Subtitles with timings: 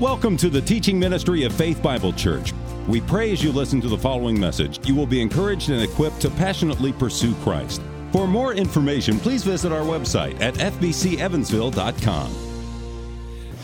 [0.00, 2.54] Welcome to the teaching ministry of Faith Bible Church.
[2.88, 6.22] We pray as you listen to the following message, you will be encouraged and equipped
[6.22, 7.82] to passionately pursue Christ.
[8.10, 12.34] For more information, please visit our website at fbcevansville.com.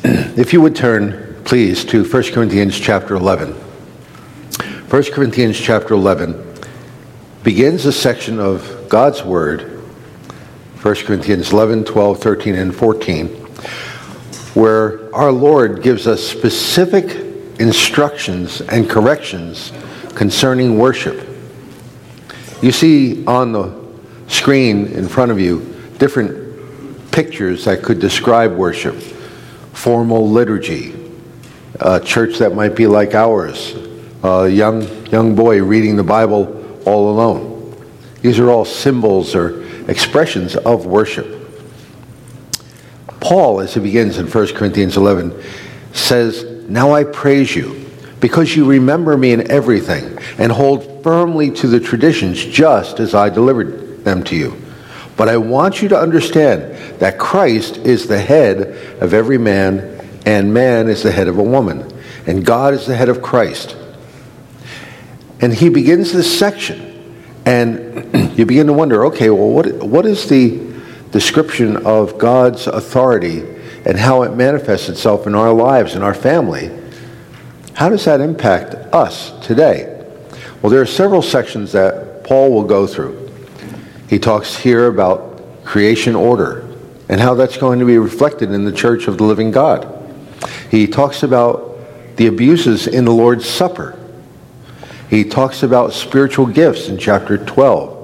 [0.38, 3.52] If you would turn, please, to 1 Corinthians chapter 11.
[3.52, 6.54] 1 Corinthians chapter 11
[7.44, 9.62] begins a section of God's Word,
[10.82, 13.46] 1 Corinthians 11, 12, 13, and 14
[14.56, 17.04] where our Lord gives us specific
[17.60, 19.70] instructions and corrections
[20.14, 21.28] concerning worship.
[22.62, 23.78] You see on the
[24.28, 28.94] screen in front of you different pictures that could describe worship
[29.74, 30.94] formal liturgy,
[31.80, 33.76] a church that might be like ours,
[34.22, 37.76] a young, young boy reading the Bible all alone.
[38.22, 41.45] These are all symbols or expressions of worship.
[43.26, 45.42] Paul, as he begins in 1 Corinthians 11,
[45.92, 47.90] says, Now I praise you,
[48.20, 53.28] because you remember me in everything, and hold firmly to the traditions just as I
[53.28, 54.56] delivered them to you.
[55.16, 58.60] But I want you to understand that Christ is the head
[59.02, 61.92] of every man, and man is the head of a woman,
[62.28, 63.76] and God is the head of Christ.
[65.40, 70.28] And he begins this section, and you begin to wonder okay, well, what, what is
[70.28, 70.75] the
[71.16, 73.38] description of God's authority
[73.86, 76.70] and how it manifests itself in our lives and our family,
[77.72, 80.06] how does that impact us today?
[80.60, 83.32] Well, there are several sections that Paul will go through.
[84.10, 86.68] He talks here about creation order
[87.08, 89.90] and how that's going to be reflected in the church of the living God.
[90.70, 91.78] He talks about
[92.16, 93.98] the abuses in the Lord's Supper.
[95.08, 97.95] He talks about spiritual gifts in chapter 12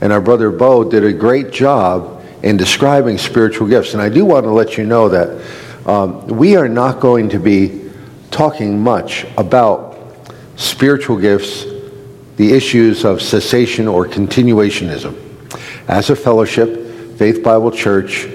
[0.00, 3.92] and our brother Bo did a great job in describing spiritual gifts.
[3.92, 5.44] And I do want to let you know that
[5.86, 7.90] um, we are not going to be
[8.30, 9.98] talking much about
[10.56, 11.64] spiritual gifts,
[12.36, 15.18] the issues of cessation or continuationism.
[15.88, 18.28] As a fellowship, Faith Bible Church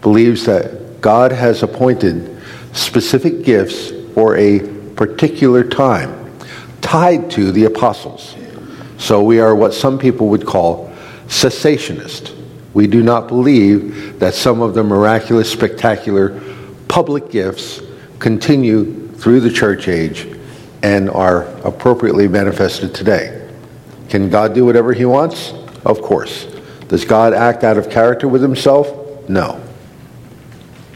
[0.00, 2.40] believes that God has appointed
[2.72, 4.60] specific gifts for a
[4.94, 6.40] particular time
[6.80, 8.34] tied to the apostles.
[8.98, 10.92] So we are what some people would call
[11.26, 12.34] cessationist.
[12.74, 16.40] We do not believe that some of the miraculous, spectacular
[16.88, 17.80] public gifts
[18.18, 20.28] continue through the church age
[20.82, 23.48] and are appropriately manifested today.
[24.08, 25.52] Can God do whatever he wants?
[25.84, 26.46] Of course.
[26.88, 29.28] Does God act out of character with himself?
[29.28, 29.62] No.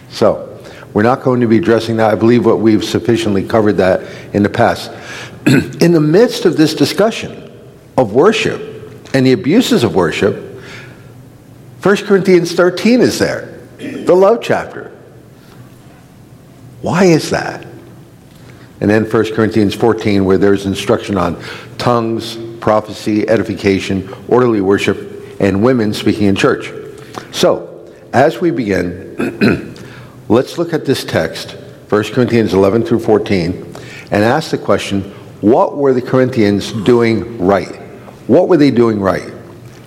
[0.09, 0.49] So,
[0.95, 2.11] we're not going to be addressing that.
[2.11, 4.03] I believe what we've sufficiently covered that
[4.35, 4.91] in the past.
[5.47, 7.42] in the midst of this discussion,
[7.97, 8.61] of worship
[9.15, 10.61] and the abuses of worship,
[11.83, 14.93] 1 Corinthians 13 is there, the love chapter.
[16.81, 17.67] Why is that?
[18.81, 21.43] And then 1 Corinthians 14, where there's instruction on
[21.79, 26.73] tongues, prophecy, edification, orderly worship, and women speaking in church.
[27.33, 29.77] So, as we begin,
[30.29, 31.53] let's look at this text,
[31.89, 33.53] 1 Corinthians 11 through 14,
[34.11, 35.03] and ask the question
[35.41, 37.82] what were the Corinthians doing right?
[38.27, 39.33] What were they doing right?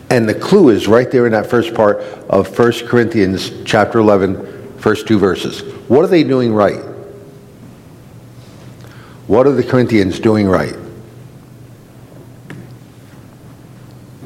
[0.09, 1.97] And the clue is right there in that first part
[2.29, 5.62] of 1 Corinthians chapter 11, first two verses.
[5.90, 6.84] What are they doing right?
[9.28, 10.75] What are the Corinthians doing right?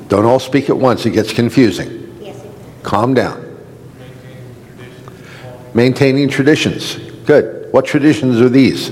[0.09, 2.18] Don't all speak at once, it gets confusing.
[2.19, 2.44] Yes.
[2.84, 3.46] Calm down.
[5.74, 6.96] Maintaining traditions.
[7.25, 7.72] Good.
[7.72, 8.92] What traditions are these?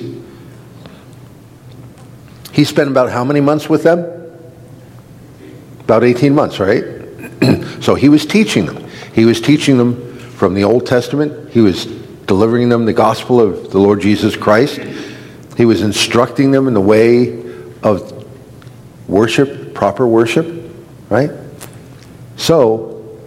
[2.53, 4.16] He spent about how many months with them?
[5.87, 6.83] About 18 months, right?
[7.81, 8.89] so he was teaching them.
[9.13, 11.53] He was teaching them from the Old Testament.
[11.53, 14.81] He was delivering them the gospel of the Lord Jesus Christ.
[15.55, 17.41] He was instructing them in the way
[17.83, 18.27] of
[19.07, 20.73] worship, proper worship,
[21.09, 21.31] right?
[22.35, 23.17] So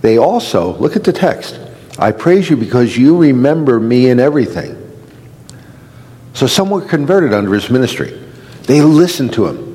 [0.00, 1.56] they also, look at the text.
[2.00, 4.76] I praise you because you remember me in everything.
[6.34, 8.10] So some were converted under his ministry.
[8.64, 9.65] They listened to him.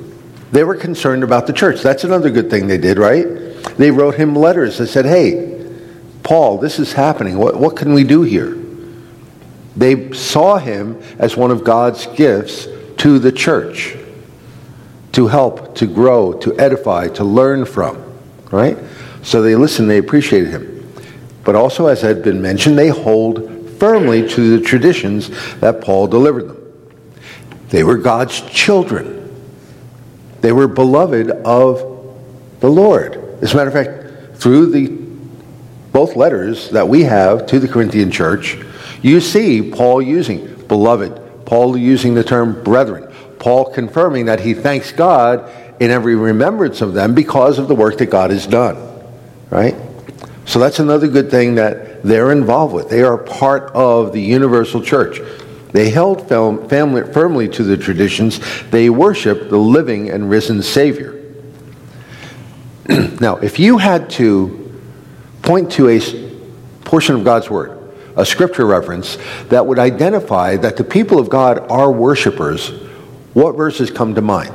[0.52, 1.80] They were concerned about the church.
[1.80, 3.26] That's another good thing they did, right?
[3.78, 5.58] They wrote him letters that said, hey,
[6.22, 7.38] Paul, this is happening.
[7.38, 8.58] What, what can we do here?
[9.76, 12.68] They saw him as one of God's gifts
[12.98, 13.96] to the church
[15.12, 18.02] to help, to grow, to edify, to learn from,
[18.50, 18.76] right?
[19.22, 20.92] So they listened, they appreciated him.
[21.44, 26.48] But also, as had been mentioned, they hold firmly to the traditions that Paul delivered
[26.48, 26.58] them.
[27.68, 29.21] They were God's children.
[30.42, 31.78] They were beloved of
[32.60, 33.16] the Lord.
[33.40, 34.88] As a matter of fact, through the
[35.92, 38.58] both letters that we have to the Corinthian church,
[39.02, 44.92] You see Paul using beloved, Paul using the term brethren, Paul confirming that he thanks
[44.92, 45.50] God
[45.80, 48.76] in every remembrance of them because of the work that God has done.
[49.50, 49.74] Right?
[50.44, 52.88] So that's another good thing that they're involved with.
[52.88, 55.20] They are part of the universal church.
[55.72, 58.40] They held firmly to the traditions.
[58.70, 61.18] They worship the living and risen Savior.
[62.88, 64.80] now, if you had to
[65.42, 66.00] point to a
[66.84, 67.78] portion of God's Word,
[68.16, 69.16] a scripture reference
[69.48, 72.68] that would identify that the people of God are worshipers,
[73.32, 74.52] what verses come to mind?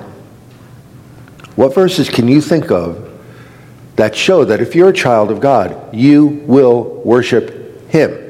[1.55, 3.03] What verses can you think of
[3.95, 8.26] that show that if you're a child of God, you will worship Him?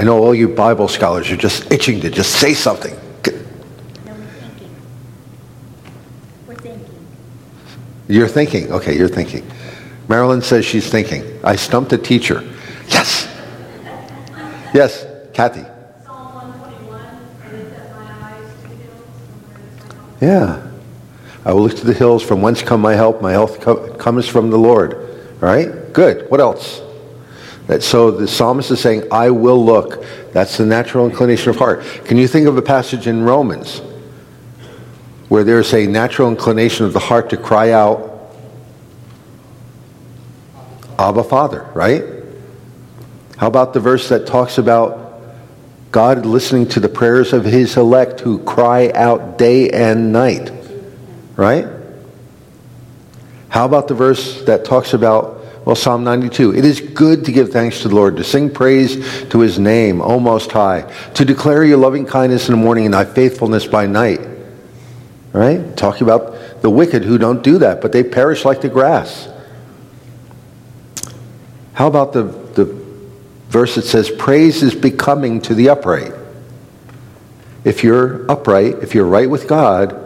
[0.00, 2.94] I know all you Bible scholars are just itching to just say something.
[2.94, 3.02] No,
[4.06, 4.76] we're thinking.
[6.46, 7.06] We're thinking.
[8.08, 8.72] You're thinking.
[8.72, 9.46] Okay, you're thinking.
[10.08, 11.22] Marilyn says she's thinking.
[11.44, 12.42] I stumped a teacher.
[12.88, 13.28] Yes.
[14.72, 15.04] Yes,
[15.34, 15.66] Kathy.
[16.06, 20.22] Psalm 121, I lift up my eyes to the hills, from where does my help
[20.22, 20.70] Yeah.
[21.44, 23.20] I will look to the hills from whence come my help.
[23.20, 24.94] My health co- comes from the Lord.
[24.94, 25.92] All right?
[25.92, 26.30] Good.
[26.30, 26.80] What else?
[27.66, 30.04] That, so the psalmist is saying, I will look.
[30.32, 31.82] That's the natural inclination of heart.
[32.04, 33.80] Can you think of a passage in Romans
[35.28, 38.34] where there's a natural inclination of the heart to cry out,
[40.98, 42.04] Abba Father, right?
[43.36, 45.22] How about the verse that talks about
[45.92, 50.50] God listening to the prayers of his elect who cry out day and night?
[51.36, 51.66] Right?
[53.48, 56.54] How about the verse that talks about, well, Psalm 92?
[56.54, 60.00] It is good to give thanks to the Lord, to sing praise to his name,
[60.00, 63.86] O Most High, to declare your loving kindness in the morning and thy faithfulness by
[63.86, 64.20] night.
[65.32, 65.76] Right?
[65.76, 69.28] Talking about the wicked who don't do that, but they perish like the grass.
[71.74, 72.64] How about the, the
[73.48, 76.12] verse that says, Praise is becoming to the upright?
[77.64, 79.96] If you're upright, if you're right with God,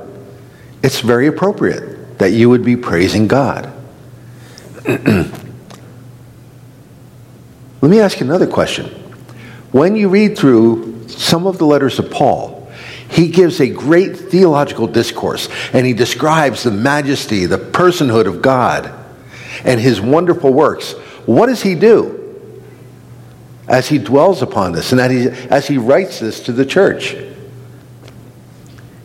[0.83, 3.73] it's very appropriate that you would be praising God.
[7.85, 8.87] Let me ask you another question.
[9.71, 12.73] When you read through some of the letters of Paul,
[13.11, 18.91] he gives a great theological discourse and he describes the majesty, the personhood of God,
[19.65, 20.93] and his wonderful works.
[21.27, 22.63] What does he do
[23.69, 27.15] as he dwells upon this and as he writes this to the church?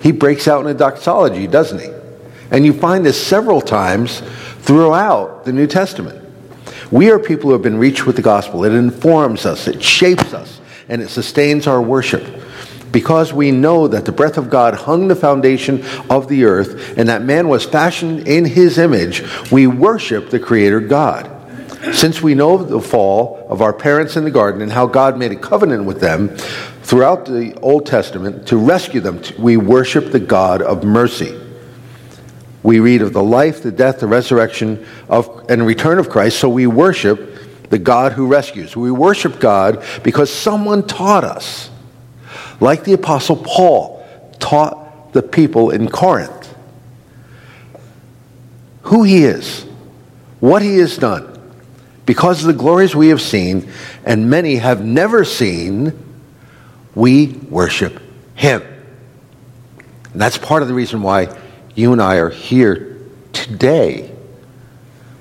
[0.02, 1.90] He breaks out in a doxology, doesn't he?
[2.50, 4.22] And you find this several times
[4.60, 6.19] throughout the New Testament.
[6.92, 8.64] We are people who have been reached with the gospel.
[8.66, 12.26] It informs us, it shapes us, and it sustains our worship.
[12.92, 17.08] Because we know that the breath of God hung the foundation of the earth and
[17.08, 21.36] that man was fashioned in his image, we worship the Creator God.
[21.94, 25.32] Since we know the fall of our parents in the garden and how God made
[25.32, 26.30] a covenant with them
[26.82, 31.39] throughout the Old Testament to rescue them, we worship the God of mercy.
[32.62, 36.50] We read of the life, the death, the resurrection of, and return of Christ, so
[36.50, 38.76] we worship the God who rescues.
[38.76, 41.70] We worship God because someone taught us,
[42.60, 44.06] like the Apostle Paul
[44.40, 46.54] taught the people in Corinth,
[48.84, 49.66] who he is,
[50.40, 51.28] what he has done.
[52.06, 53.72] Because of the glories we have seen,
[54.04, 55.94] and many have never seen,
[56.96, 58.02] we worship
[58.34, 58.64] him.
[60.12, 61.28] And that's part of the reason why
[61.80, 62.98] you and I are here
[63.32, 64.14] today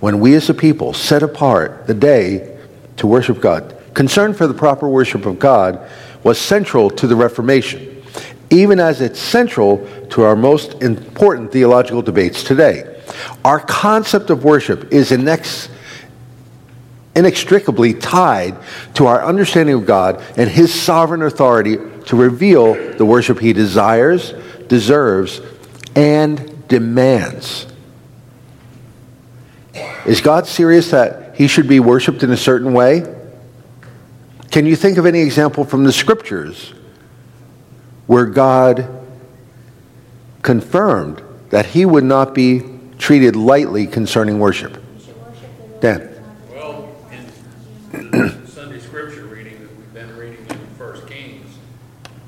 [0.00, 2.58] when we as a people set apart the day
[2.96, 3.76] to worship God.
[3.94, 5.88] Concern for the proper worship of God
[6.24, 8.02] was central to the Reformation,
[8.50, 13.00] even as it's central to our most important theological debates today.
[13.44, 15.68] Our concept of worship is inex-
[17.14, 18.56] inextricably tied
[18.94, 24.34] to our understanding of God and His sovereign authority to reveal the worship He desires,
[24.66, 25.40] deserves,
[25.98, 27.66] and demands.
[30.06, 33.02] Is God serious that He should be worshiped in a certain way?
[34.52, 36.72] Can you think of any example from the scriptures
[38.06, 38.88] where God
[40.42, 42.62] confirmed that He would not be
[42.98, 44.74] treated lightly concerning worship?
[44.74, 45.80] Worship.
[45.80, 46.10] Dan.
[46.54, 46.94] Well,
[47.92, 51.56] in Sunday scripture reading that we've been reading in First Kings,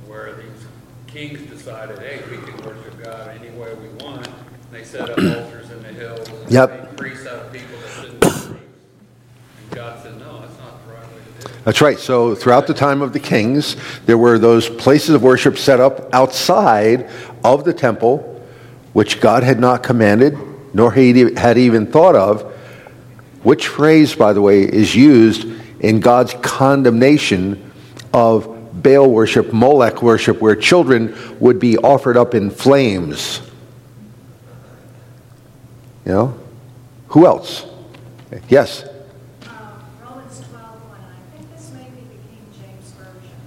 [0.08, 0.66] where these
[1.06, 4.26] kings decided, hey, we can worship God any way we want.
[4.26, 4.36] And
[4.70, 6.28] they set up altars in the hills.
[6.28, 6.96] and Yep.
[6.96, 8.46] priests out of people that didn't be priests.
[8.46, 8.58] And
[9.70, 11.64] God said, no, that's not the right way to do it.
[11.64, 11.98] That's right.
[11.98, 16.12] So throughout the time of the kings, there were those places of worship set up
[16.12, 17.08] outside
[17.44, 18.42] of the temple,
[18.92, 20.36] which God had not commanded,
[20.74, 22.42] nor he had even thought of.
[23.42, 25.46] which phrase, by the way, is used
[25.80, 27.72] in God's condemnation
[28.12, 33.40] of Baal worship, Molech worship, where children would be offered up in flames.
[36.10, 36.34] You know?
[37.10, 37.66] Who else?
[38.48, 38.82] Yes?
[38.82, 43.38] Uh, Romans 12, 1, and I think this may be the King James Version,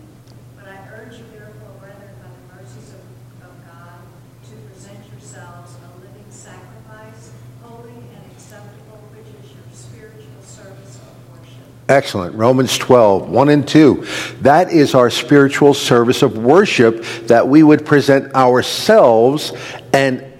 [0.55, 3.03] but I urge you therefore, brethren, by the mercies of,
[3.43, 4.00] of God,
[4.48, 11.36] to present yourselves a living sacrifice, holy and acceptable, which is your spiritual service of
[11.36, 11.67] worship.
[11.89, 12.34] Excellent.
[12.38, 14.08] Romans 12, 1 and 2.
[14.39, 19.51] That is our spiritual service of worship that we would present ourselves
[19.91, 20.33] and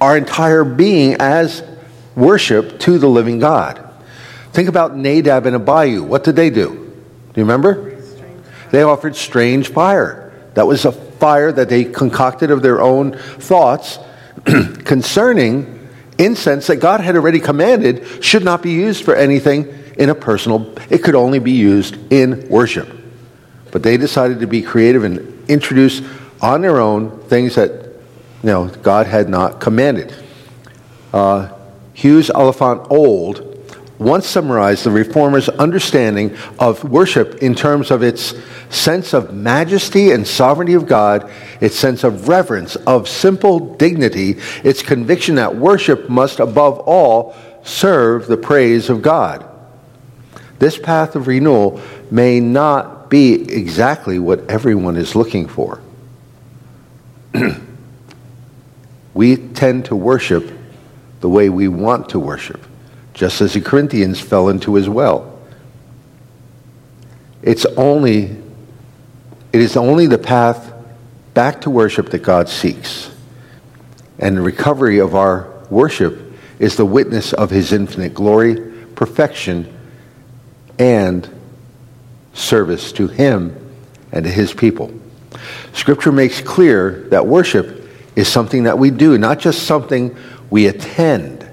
[0.00, 1.62] our entire being as
[2.14, 3.84] worship to the living God.
[4.52, 6.02] Think about Nadab and Abihu.
[6.02, 6.68] What did they do?
[6.68, 8.00] Do you remember?
[8.70, 10.32] They offered strange fire.
[10.54, 13.98] That was a fire that they concocted of their own thoughts
[14.44, 15.88] concerning
[16.18, 20.74] incense that God had already commanded should not be used for anything in a personal,
[20.90, 22.88] it could only be used in worship.
[23.72, 26.02] But they decided to be creative and introduce
[26.40, 27.87] on their own things that
[28.42, 30.14] you know God had not commanded.
[31.12, 31.52] Uh,
[31.94, 33.48] Hughes Oliphant Old
[33.98, 38.34] once summarized the reformers' understanding of worship in terms of its
[38.70, 41.30] sense of majesty and sovereignty of God,
[41.60, 48.28] its sense of reverence, of simple dignity, its conviction that worship must above all serve
[48.28, 49.44] the praise of God.
[50.58, 51.80] This path of renewal
[52.10, 55.80] may not be exactly what everyone is looking for.
[59.14, 60.52] we tend to worship
[61.20, 62.64] the way we want to worship,
[63.14, 65.38] just as the Corinthians fell into as well.
[67.42, 68.36] It's only,
[69.52, 70.72] it is only the path
[71.34, 73.10] back to worship that God seeks.
[74.18, 78.56] And the recovery of our worship is the witness of his infinite glory,
[78.94, 79.72] perfection,
[80.78, 81.28] and
[82.34, 83.54] service to him
[84.12, 84.92] and to his people.
[85.72, 87.77] Scripture makes clear that worship
[88.18, 90.16] is something that we do, not just something
[90.50, 91.48] we attend.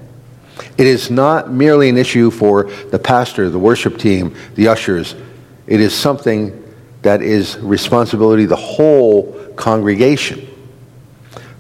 [0.80, 5.14] It is not merely an issue for the pastor, the worship team, the ushers.
[5.68, 6.64] It is something
[7.04, 10.48] that is responsibility of the whole congregation.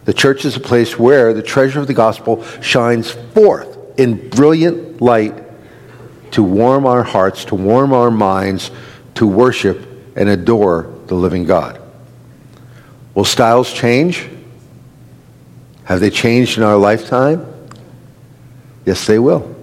[0.05, 5.01] The church is a place where the treasure of the gospel shines forth in brilliant
[5.01, 5.35] light
[6.31, 8.71] to warm our hearts, to warm our minds,
[9.15, 11.79] to worship and adore the living God.
[13.13, 14.29] Will styles change?
[15.85, 17.45] Have they changed in our lifetime?
[18.85, 19.55] Yes, they will.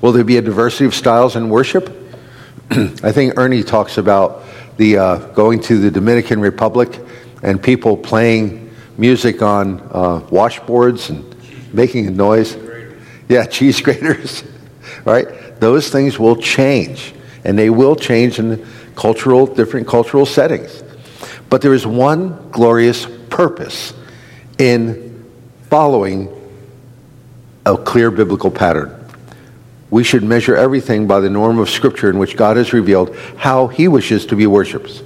[0.00, 1.90] Will there be a diversity of styles in worship?
[2.70, 4.44] I think Ernie talks about
[4.76, 7.00] the uh, going to the Dominican Republic
[7.42, 11.24] and people playing music on uh, washboards and
[11.74, 12.56] making a noise.
[13.28, 14.44] Yeah, cheese graters,
[15.04, 15.26] right?
[15.60, 20.84] Those things will change, and they will change in cultural, different cultural settings.
[21.50, 23.92] But there is one glorious purpose
[24.58, 25.07] in
[25.68, 26.28] following
[27.66, 28.94] a clear biblical pattern.
[29.90, 33.68] We should measure everything by the norm of Scripture in which God has revealed how
[33.68, 35.02] He wishes to be worshipped.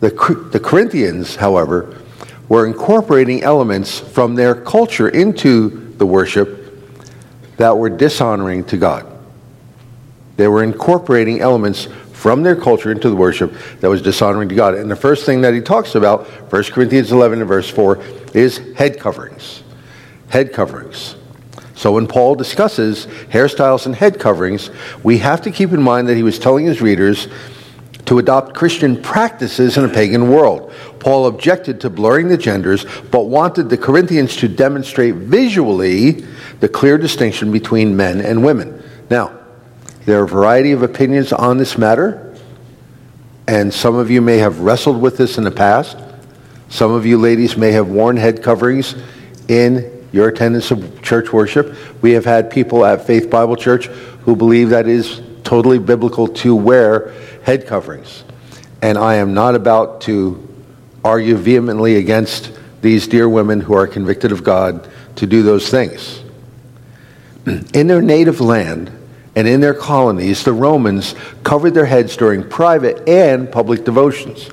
[0.00, 0.10] The,
[0.52, 2.00] the Corinthians, however,
[2.48, 6.60] were incorporating elements from their culture into the worship
[7.56, 9.06] that were dishonoring to God.
[10.36, 11.88] They were incorporating elements
[12.24, 14.72] from their culture into the worship that was dishonoring to God.
[14.72, 18.02] And the first thing that he talks about, 1 Corinthians 11 and verse 4,
[18.32, 19.62] is head coverings.
[20.30, 21.16] Head coverings.
[21.74, 24.70] So when Paul discusses hairstyles and head coverings,
[25.02, 27.28] we have to keep in mind that he was telling his readers
[28.06, 30.72] to adopt Christian practices in a pagan world.
[31.00, 36.24] Paul objected to blurring the genders, but wanted the Corinthians to demonstrate visually
[36.60, 38.82] the clear distinction between men and women.
[39.10, 39.43] Now,
[40.06, 42.36] there are a variety of opinions on this matter,
[43.48, 45.96] and some of you may have wrestled with this in the past.
[46.68, 48.94] Some of you ladies may have worn head coverings
[49.48, 51.74] in your attendance of church worship.
[52.02, 56.54] We have had people at Faith Bible Church who believe that is totally biblical to
[56.54, 58.24] wear head coverings.
[58.82, 60.46] And I am not about to
[61.04, 66.22] argue vehemently against these dear women who are convicted of God to do those things.
[67.46, 68.90] In their native land,
[69.36, 74.48] and in their colonies, the Romans covered their heads during private and public devotions.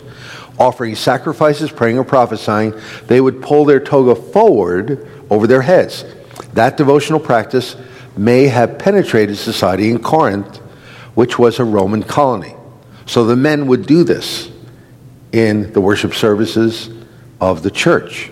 [0.58, 2.74] Offering sacrifices, praying, or prophesying,
[3.08, 6.06] they would pull their toga forward over their heads.
[6.54, 7.76] That devotional practice
[8.18, 10.58] may have penetrated society in Corinth,
[11.16, 12.56] which was a Roman colony.
[13.06, 14.50] So the men would do this
[15.32, 16.90] in the worship services
[17.40, 18.30] of the church.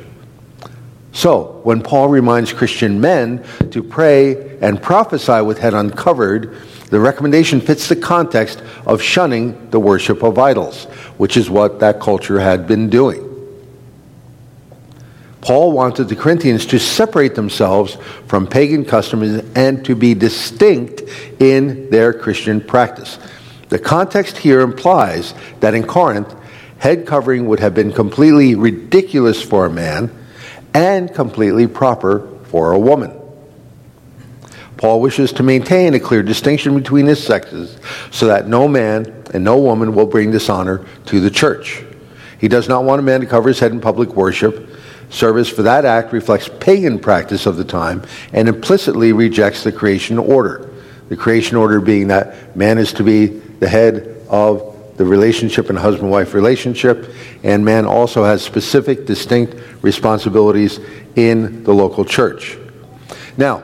[1.11, 6.55] So, when Paul reminds Christian men to pray and prophesy with head uncovered,
[6.89, 10.85] the recommendation fits the context of shunning the worship of idols,
[11.17, 13.25] which is what that culture had been doing.
[15.41, 17.97] Paul wanted the Corinthians to separate themselves
[18.27, 21.01] from pagan customs and to be distinct
[21.39, 23.17] in their Christian practice.
[23.69, 26.35] The context here implies that in Corinth,
[26.79, 30.11] head covering would have been completely ridiculous for a man
[30.73, 33.15] and completely proper for a woman.
[34.77, 37.77] Paul wishes to maintain a clear distinction between his sexes
[38.11, 41.83] so that no man and no woman will bring dishonor to the church.
[42.39, 44.69] He does not want a man to cover his head in public worship.
[45.09, 50.17] Service for that act reflects pagan practice of the time and implicitly rejects the creation
[50.17, 50.69] order.
[51.09, 54.68] The creation order being that man is to be the head of
[54.99, 57.09] the relationship and husband wife relationship,
[57.43, 60.81] and man also has specific, distinct responsibilities
[61.15, 62.57] in the local church.
[63.37, 63.63] Now,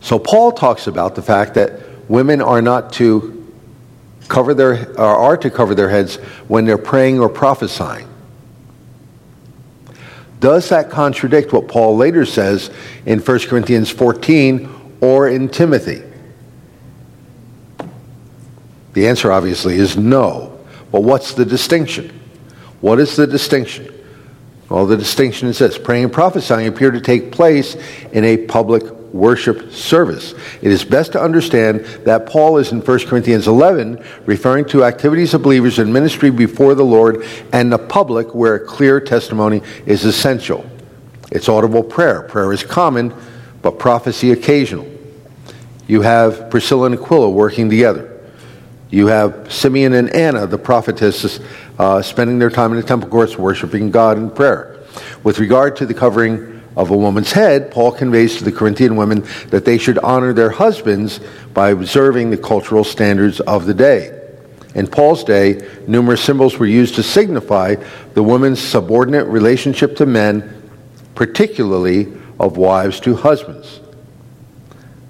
[0.00, 3.46] so Paul talks about the fact that women are not to
[4.28, 6.16] cover their are to cover their heads
[6.48, 8.08] when they're praying or prophesying.
[10.40, 12.70] Does that contradict what Paul later says
[13.04, 16.07] in 1 Corinthians 14 or in Timothy?
[18.98, 20.58] The answer obviously is no.
[20.90, 22.20] But what's the distinction?
[22.80, 23.94] What is the distinction?
[24.68, 27.76] Well, the distinction is this praying and prophesying appear to take place
[28.10, 30.34] in a public worship service.
[30.62, 35.32] It is best to understand that Paul is in 1 Corinthians 11 referring to activities
[35.32, 40.04] of believers in ministry before the Lord and the public where a clear testimony is
[40.04, 40.68] essential.
[41.30, 42.22] It's audible prayer.
[42.22, 43.14] Prayer is common,
[43.62, 44.90] but prophecy occasional.
[45.86, 48.07] You have Priscilla and Aquila working together.
[48.90, 51.40] You have Simeon and Anna, the prophetesses,
[51.78, 54.78] uh, spending their time in the temple courts worshiping God in prayer.
[55.22, 59.26] With regard to the covering of a woman's head, Paul conveys to the Corinthian women
[59.48, 61.20] that they should honor their husbands
[61.52, 64.14] by observing the cultural standards of the day.
[64.74, 67.76] In Paul's day, numerous symbols were used to signify
[68.14, 70.70] the woman's subordinate relationship to men,
[71.14, 72.06] particularly
[72.38, 73.80] of wives to husbands.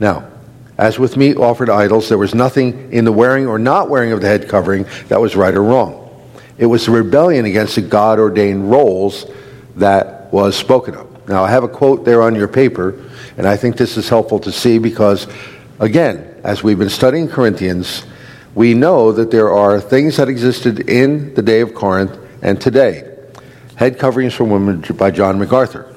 [0.00, 0.30] Now,
[0.78, 4.20] as with meat offered idols, there was nothing in the wearing or not wearing of
[4.20, 6.04] the head covering that was right or wrong.
[6.56, 9.26] It was the rebellion against the God ordained roles
[9.76, 11.28] that was spoken of.
[11.28, 13.04] Now, I have a quote there on your paper,
[13.36, 15.26] and I think this is helpful to see because,
[15.80, 18.04] again, as we've been studying Corinthians,
[18.54, 23.04] we know that there are things that existed in the day of Corinth and today.
[23.74, 25.94] Head coverings for women by John MacArthur.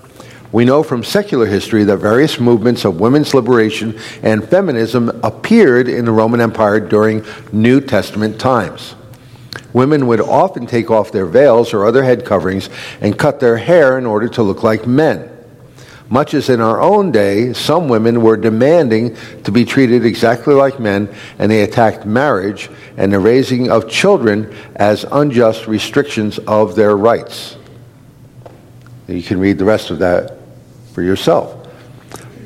[0.51, 6.03] We know from secular history that various movements of women's liberation and feminism appeared in
[6.03, 8.95] the Roman Empire during New Testament times.
[9.71, 13.97] Women would often take off their veils or other head coverings and cut their hair
[13.97, 15.29] in order to look like men.
[16.09, 20.77] Much as in our own day, some women were demanding to be treated exactly like
[20.77, 21.07] men,
[21.39, 27.55] and they attacked marriage and the raising of children as unjust restrictions of their rights.
[29.07, 30.40] You can read the rest of that
[30.93, 31.67] for yourself.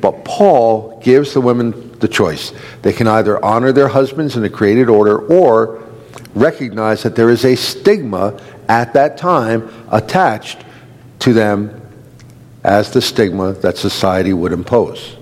[0.00, 2.52] But Paul gives the women the choice.
[2.82, 5.82] They can either honor their husbands in the created order or
[6.34, 10.64] recognize that there is a stigma at that time attached
[11.20, 11.80] to them
[12.62, 15.16] as the stigma that society would impose.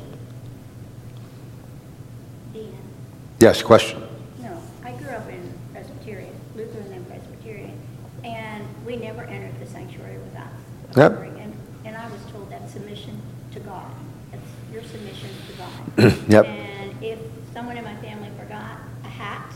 [3.41, 4.03] Yes, question.
[4.41, 7.79] no, I grew up in Presbyterian, Lutheran and Presbyterian,
[8.25, 10.49] and we never entered the sanctuary without
[10.97, 11.13] Yep.
[11.13, 11.39] covering.
[11.41, 13.21] And, and I was told that's submission
[13.53, 13.91] to God.
[14.33, 15.84] That's your submission to God.
[16.29, 16.47] Yep.
[16.47, 17.19] And if
[17.53, 19.55] someone in my family forgot a hat,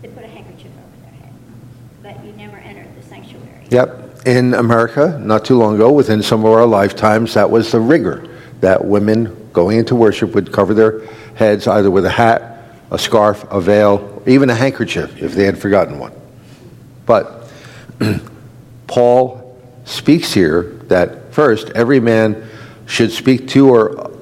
[0.00, 1.34] they put a handkerchief over their head.
[2.02, 3.66] But you never entered the sanctuary.
[3.70, 4.26] Yep.
[4.26, 8.26] In America, not too long ago, within some of our lifetimes, that was the rigor
[8.60, 13.44] that women going into worship would cover their heads either with a hat, a scarf,
[13.50, 16.12] a veil, or even a handkerchief if they had forgotten one.
[17.04, 17.50] But
[18.86, 22.48] Paul speaks here that first, every man
[22.86, 24.17] should speak to or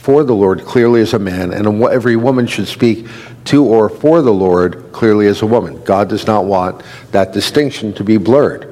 [0.00, 3.06] for the Lord clearly as a man, and every woman should speak
[3.44, 5.84] to or for the Lord clearly as a woman.
[5.84, 6.82] God does not want
[7.12, 8.66] that distinction to be blurred.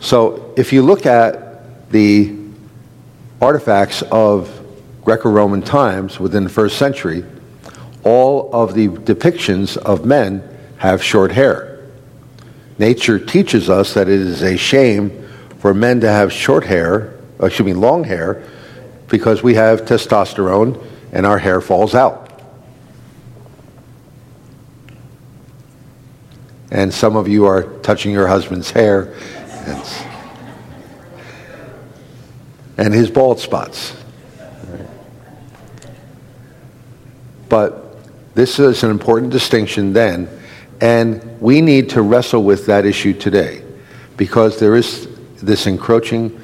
[0.00, 2.36] So if you look at the
[3.40, 4.50] artifacts of
[5.04, 7.24] Greco Roman times within the first century,
[8.02, 10.42] all of the depictions of men
[10.78, 11.86] have short hair.
[12.78, 15.24] Nature teaches us that it is a shame
[15.58, 18.42] for men to have short hair, uh, excuse me, long hair,
[19.08, 22.40] because we have testosterone and our hair falls out.
[26.70, 29.12] And some of you are touching your husband's hair.
[29.66, 30.04] It's-
[32.78, 33.92] and his bald spots.
[37.48, 37.96] But
[38.34, 40.28] this is an important distinction then,
[40.80, 43.62] and we need to wrestle with that issue today
[44.16, 45.06] because there is
[45.42, 46.40] this encroaching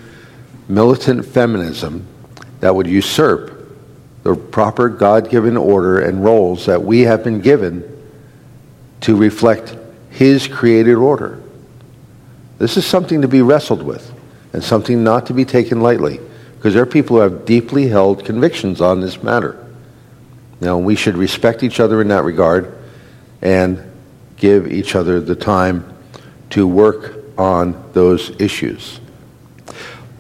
[0.69, 2.07] militant feminism
[2.61, 3.55] that would usurp
[4.23, 7.85] the proper God given order and roles that we have been given
[9.03, 9.77] to reflect
[10.11, 11.41] His created order.
[12.59, 14.13] This is something to be wrestled with
[14.53, 16.21] and something not to be taken lightly
[16.57, 19.65] because there are people who have deeply held convictions on this matter.
[20.61, 22.77] Now, we should respect each other in that regard
[23.41, 23.81] and
[24.37, 25.95] give each other the time
[26.51, 28.99] to work on those issues.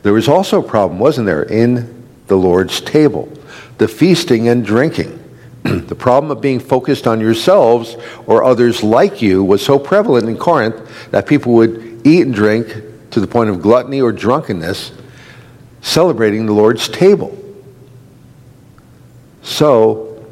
[0.02, 1.97] There was also a problem, wasn't there, in
[2.28, 3.32] the Lord's table
[3.78, 5.24] the feasting and drinking.
[5.62, 10.36] the problem of being focused on yourselves or others like you was so prevalent in
[10.36, 12.68] Corinth that people would eat and drink
[13.10, 14.92] to the point of gluttony or drunkenness,
[15.80, 17.36] celebrating the Lord's table.
[19.42, 20.26] So,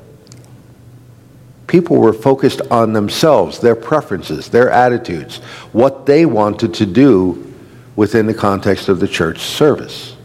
[1.66, 5.38] people were focused on themselves, their preferences, their attitudes,
[5.72, 7.54] what they wanted to do
[7.96, 10.15] within the context of the church service.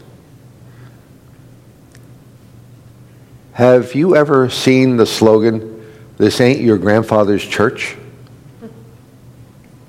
[3.61, 5.85] Have you ever seen the slogan,
[6.17, 7.95] This ain't your grandfather's church?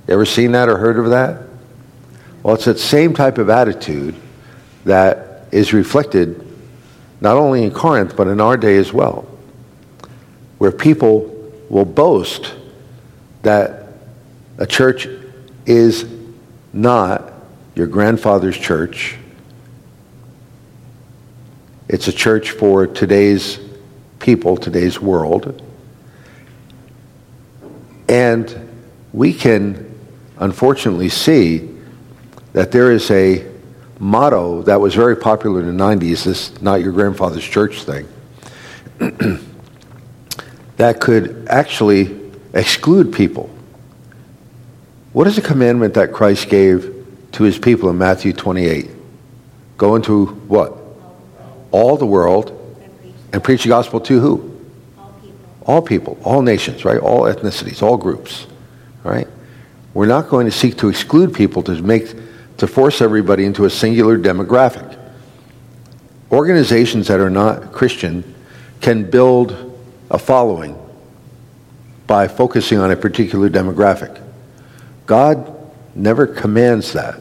[0.06, 1.44] Ever seen that or heard of that?
[2.42, 4.14] Well, it's that same type of attitude
[4.84, 6.46] that is reflected
[7.22, 9.26] not only in Corinth, but in our day as well,
[10.58, 12.52] where people will boast
[13.40, 13.86] that
[14.58, 15.08] a church
[15.64, 16.04] is
[16.74, 17.32] not
[17.74, 19.16] your grandfather's church,
[21.92, 23.60] it's a church for today's
[24.18, 25.62] people, today's world.
[28.08, 28.70] And
[29.12, 29.94] we can
[30.38, 31.68] unfortunately see
[32.54, 33.46] that there is a
[33.98, 38.08] motto that was very popular in the 90s, this not your grandfather's church thing,
[40.78, 43.50] that could actually exclude people.
[45.12, 48.90] What is the commandment that Christ gave to his people in Matthew 28?
[49.76, 50.81] Go into what?
[51.72, 52.58] All the world
[53.32, 54.60] and preach the gospel to who?
[54.96, 55.38] All people.
[55.62, 56.98] All people, all nations, right?
[56.98, 58.46] All ethnicities, all groups,
[59.02, 59.26] right?
[59.94, 62.14] We're not going to seek to exclude people to make
[62.58, 64.98] to force everybody into a singular demographic.
[66.30, 68.34] Organizations that are not Christian
[68.80, 69.80] can build
[70.10, 70.78] a following
[72.06, 74.22] by focusing on a particular demographic.
[75.06, 75.58] God
[75.94, 77.20] never commands that.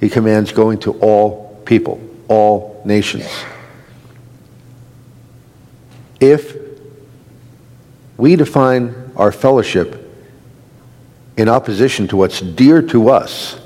[0.00, 3.28] He commands going to all people, all nations
[6.20, 6.56] if
[8.16, 10.02] we define our fellowship
[11.36, 13.58] in opposition to what's dear to us,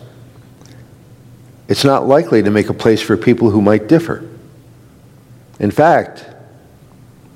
[1.69, 4.29] it's not likely to make a place for people who might differ.
[5.61, 6.27] In fact,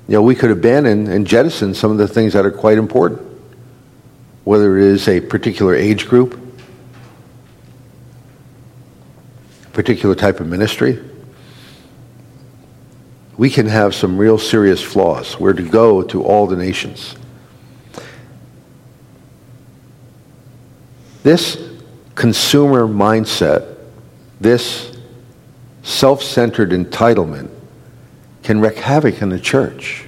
[0.07, 3.21] you know, we could abandon and jettison some of the things that are quite important,
[4.43, 6.39] whether it is a particular age group,
[9.71, 10.99] particular type of ministry,
[13.37, 15.39] we can have some real serious flaws.
[15.39, 17.15] We're to go to all the nations.
[21.23, 21.57] This
[22.13, 23.77] consumer mindset,
[24.39, 24.97] this
[25.83, 27.49] self centered entitlement,
[28.43, 30.05] can wreak havoc in the church.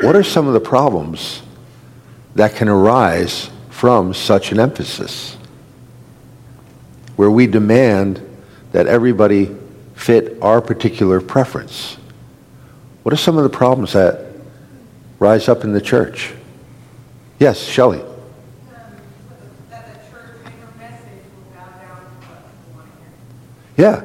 [0.00, 1.42] What are some of the problems
[2.34, 5.36] that can arise from such an emphasis?
[7.16, 8.20] Where we demand
[8.72, 9.56] that everybody
[10.02, 11.96] fit our particular preference.
[13.04, 14.32] What are some of the problems that
[15.20, 16.32] rise up in the church?
[17.38, 18.02] Yes, Shelley.
[23.76, 24.02] Yeah.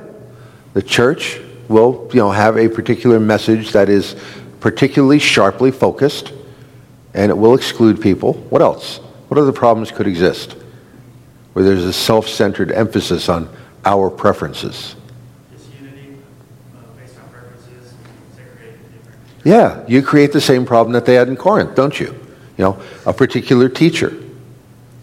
[0.73, 4.15] The church will, you know, have a particular message that is
[4.59, 6.31] particularly sharply focused
[7.15, 8.33] and it will exclude people.
[8.33, 8.97] What else?
[9.27, 10.55] What other problems could exist
[11.53, 13.49] where there's a self-centered emphasis on
[13.83, 14.95] our preferences?
[19.47, 22.07] Yeah, you create the same problem that they had in Corinth, don't you?
[22.57, 24.09] You know, a particular teacher,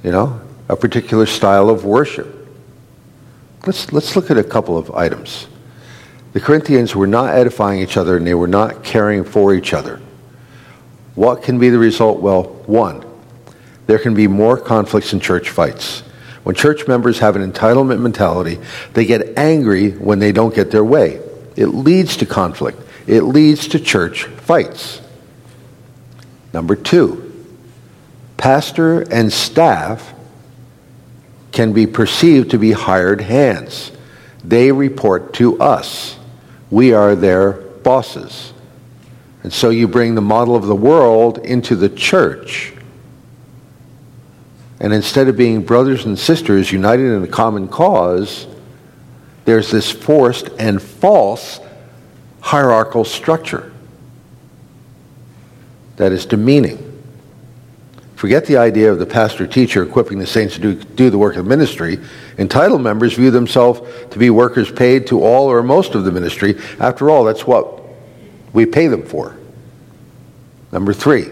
[0.03, 2.47] you know, a particular style of worship.
[3.65, 5.47] Let's, let's look at a couple of items.
[6.35, 9.99] The Corinthians were not edifying each other and they were not caring for each other.
[11.15, 12.21] What can be the result?
[12.21, 13.03] Well, one,
[13.87, 16.01] there can be more conflicts and church fights.
[16.43, 18.59] When church members have an entitlement mentality,
[18.93, 21.23] they get angry when they don't get their way.
[21.57, 25.01] It leads to conflict it leads to church fights.
[26.53, 27.33] Number two,
[28.37, 30.15] pastor and staff
[31.53, 33.93] can be perceived to be hired hands.
[34.43, 36.19] They report to us.
[36.71, 38.53] We are their bosses.
[39.43, 42.73] And so you bring the model of the world into the church.
[44.81, 48.47] And instead of being brothers and sisters united in a common cause,
[49.45, 51.61] there's this forced and false
[52.45, 53.73] hierarchical structure
[55.97, 56.91] that is demeaning.
[58.17, 61.37] Forget the idea of the pastor teacher equipping the saints to do, do the work
[61.37, 61.99] of ministry.
[62.37, 63.81] Entitled members view themselves
[64.11, 66.57] to be workers paid to all or most of the ministry.
[66.79, 67.83] After all, that's what
[68.53, 69.39] we pay them for.
[70.71, 71.31] Number three,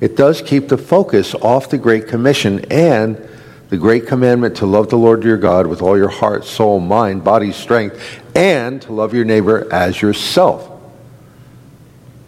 [0.00, 3.27] it does keep the focus off the Great Commission and
[3.68, 7.22] the great commandment to love the Lord your God with all your heart, soul, mind,
[7.22, 10.70] body, strength, and to love your neighbor as yourself.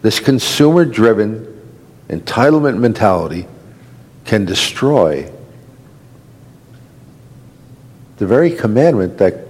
[0.01, 1.47] This consumer driven
[2.09, 3.47] entitlement mentality
[4.25, 5.31] can destroy
[8.17, 9.47] the very commandment that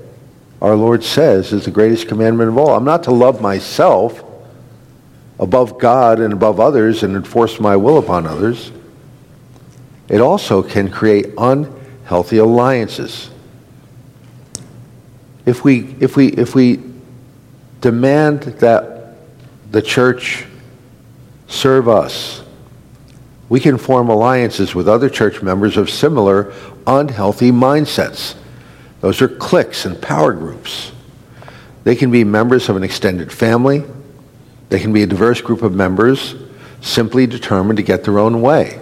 [0.62, 2.70] our Lord says is the greatest commandment of all.
[2.70, 4.24] I'm not to love myself
[5.40, 8.72] above God and above others and enforce my will upon others.
[10.08, 11.34] It also can create
[12.12, 13.30] unhealthy alliances.
[15.46, 16.84] If we, if we, if we
[17.80, 19.16] demand that
[19.72, 20.46] the church
[21.48, 22.44] serve us,
[23.48, 26.54] we can form alliances with other church members of similar
[26.86, 28.36] unhealthy mindsets.
[29.00, 30.92] Those are cliques and power groups.
[31.86, 33.86] They can be members of an extended family.
[34.68, 36.36] They can be a diverse group of members
[36.82, 38.81] simply determined to get their own way.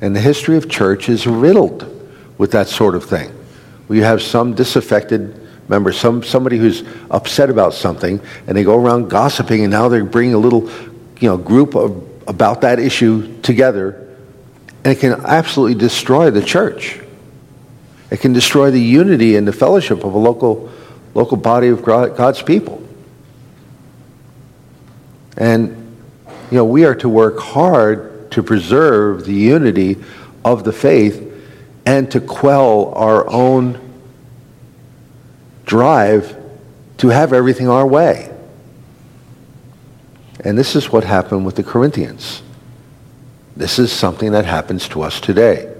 [0.00, 1.86] And the history of church is riddled
[2.38, 3.28] with that sort of thing.
[3.86, 5.36] Where you have some disaffected
[5.68, 10.04] member, some, somebody who's upset about something, and they go around gossiping, and now they're
[10.04, 10.70] bringing a little
[11.20, 14.08] you know, group of, about that issue together,
[14.84, 16.98] and it can absolutely destroy the church.
[18.10, 20.70] It can destroy the unity and the fellowship of a local,
[21.14, 22.82] local body of God's people.
[25.36, 25.96] And,
[26.50, 29.96] you know, we are to work hard to preserve the unity
[30.44, 31.26] of the faith
[31.86, 33.78] and to quell our own
[35.64, 36.36] drive
[36.98, 38.34] to have everything our way.
[40.44, 42.42] And this is what happened with the Corinthians.
[43.56, 45.74] This is something that happens to us today.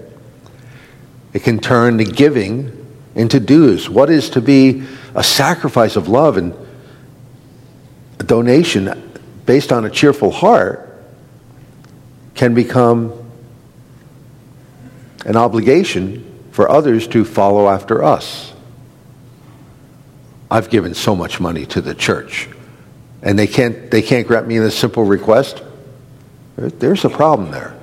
[1.33, 2.77] It can turn the giving
[3.15, 3.89] into dues.
[3.89, 4.85] What is to be
[5.15, 6.55] a sacrifice of love and
[8.19, 9.13] a donation
[9.47, 10.90] based on a cheerful heart
[12.41, 13.13] can become
[15.27, 18.55] an obligation for others to follow after us.
[20.51, 22.49] I've given so much money to the church,
[23.23, 25.63] and they can't, they can't grant me a simple request.
[26.57, 27.79] There's a problem there.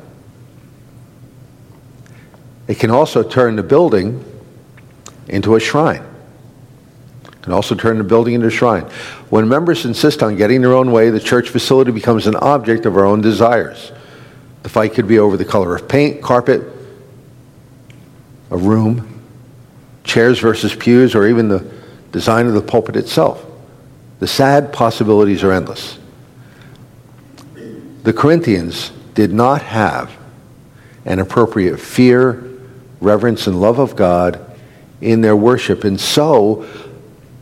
[2.67, 4.25] It can also turn the building
[5.27, 6.03] into a shrine.
[7.25, 8.85] It can also turn the building into a shrine.
[9.29, 12.97] When members insist on getting their own way, the church facility becomes an object of
[12.97, 13.91] our own desires.
[14.63, 16.61] The fight could be over the color of paint, carpet,
[18.49, 19.21] a room,
[20.03, 21.69] chairs versus pews, or even the
[22.11, 23.45] design of the pulpit itself.
[24.19, 25.99] The sad possibilities are endless.
[28.03, 30.15] The Corinthians did not have
[31.05, 32.43] an appropriate fear
[32.99, 34.43] reverence and love of God
[35.01, 35.83] in their worship.
[35.83, 36.67] And so,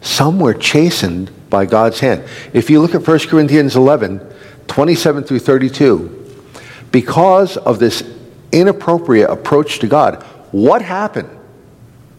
[0.01, 2.23] some were chastened by God's hand.
[2.53, 4.21] If you look at 1 Corinthians 11,
[4.67, 6.14] 27 through 32,
[6.95, 8.09] because of this
[8.53, 11.27] inappropriate approach to God, what happened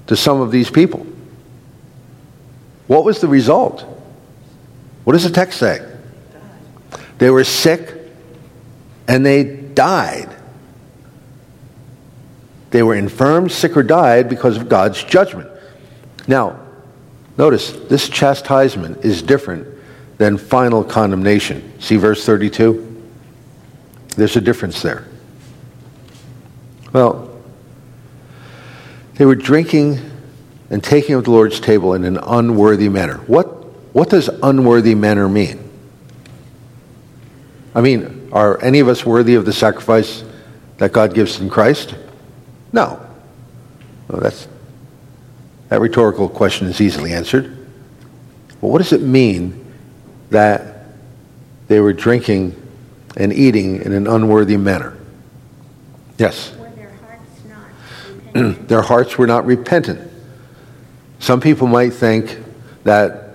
[0.06, 1.06] to some of these people?
[2.86, 3.80] What was the result?
[5.04, 5.80] What does the text say?
[7.16, 7.90] They were sick
[9.08, 10.28] and they died.
[12.68, 15.48] They were infirm, sick, or died because of God's judgment.
[16.28, 16.60] Now,
[17.38, 19.66] notice this chastisement is different
[20.18, 21.80] than final condemnation.
[21.80, 22.95] See verse 32?
[24.16, 25.06] There's a difference there.
[26.92, 27.30] Well,
[29.14, 29.98] they were drinking
[30.70, 33.18] and taking of the Lord's table in an unworthy manner.
[33.26, 33.46] What,
[33.94, 35.62] what does unworthy manner mean?
[37.74, 40.24] I mean, are any of us worthy of the sacrifice
[40.78, 41.94] that God gives in Christ?
[42.72, 43.00] No.
[44.08, 44.48] Well, that's,
[45.68, 47.68] that rhetorical question is easily answered.
[48.60, 49.72] But what does it mean
[50.30, 50.86] that
[51.68, 52.60] they were drinking
[53.16, 54.96] and eating in an unworthy manner?
[56.18, 56.54] Yes?
[56.74, 60.10] Their hearts not their hearts were not repentant.
[61.18, 62.38] Some people might think
[62.84, 63.26] that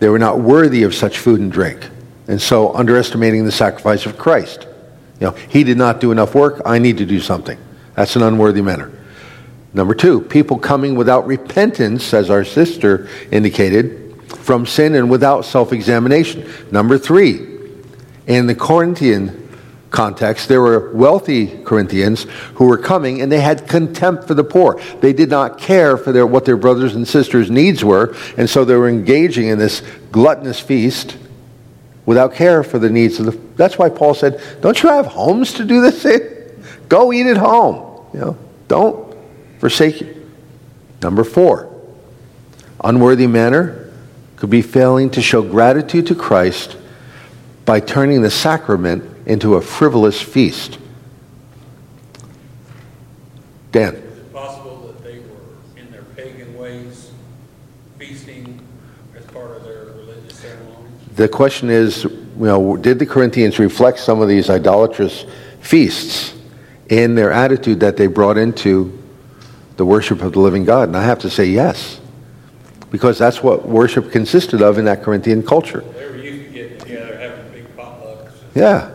[0.00, 1.88] they were not worthy of such food and drink,
[2.26, 4.66] and so underestimating the sacrifice of Christ.
[5.20, 7.58] You know, he did not do enough work, I need to do something.
[7.94, 8.90] That's an unworthy manner.
[9.74, 15.72] Number two, people coming without repentance, as our sister indicated, from sin and without self
[15.72, 16.50] examination.
[16.70, 17.51] Number three,
[18.26, 19.48] in the Corinthian
[19.92, 24.80] context, there were wealthy Corinthians who were coming and they had contempt for the poor.
[25.00, 28.64] They did not care for their, what their brothers and sisters' needs were, and so
[28.64, 31.16] they were engaging in this gluttonous feast
[32.06, 33.38] without care for the needs of the.
[33.56, 36.20] That's why Paul said, "Don't you have homes to do this in?
[36.88, 38.04] Go eat at home.
[38.12, 39.14] You know, don't
[39.60, 40.16] forsake it."
[41.00, 41.68] Number four,
[42.82, 43.90] unworthy manner
[44.36, 46.76] could be failing to show gratitude to Christ
[47.64, 50.78] by turning the sacrament into a frivolous feast.
[53.70, 53.94] Dan.
[53.94, 57.10] Is it possible that they were in their pagan ways,
[57.98, 58.60] feasting
[59.16, 60.90] as part of their religious ceremonies?
[61.16, 65.24] The question is, you know, did the Corinthians reflect some of these idolatrous
[65.60, 66.34] feasts
[66.88, 68.98] in their attitude that they brought into
[69.76, 70.88] the worship of the living God?
[70.88, 72.00] And I have to say yes,
[72.90, 75.80] because that's what worship consisted of in that Corinthian culture.
[75.80, 78.90] They were used to getting together, having big potlucks, and Yeah,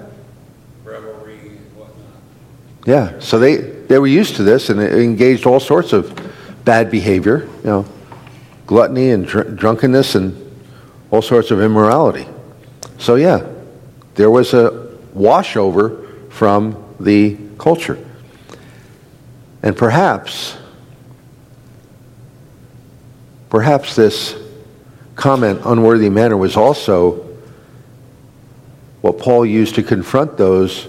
[0.84, 1.96] revelry and whatnot.
[2.86, 3.20] yeah.
[3.20, 6.14] So they, they were used to this and engaged all sorts of
[6.64, 7.86] bad behavior, you know,
[8.66, 10.44] gluttony and dr- drunkenness and
[11.12, 12.28] all sorts of immorality.
[13.00, 13.48] So yeah,
[14.16, 17.98] there was a washover from the culture.
[19.64, 20.56] And perhaps,
[23.50, 24.36] perhaps this
[25.16, 27.27] comment, unworthy manner, was also
[29.08, 30.86] what Paul used to confront those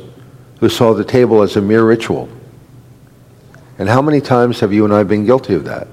[0.59, 2.29] who saw the table as a mere ritual.
[3.79, 5.87] And how many times have you and I been guilty of that?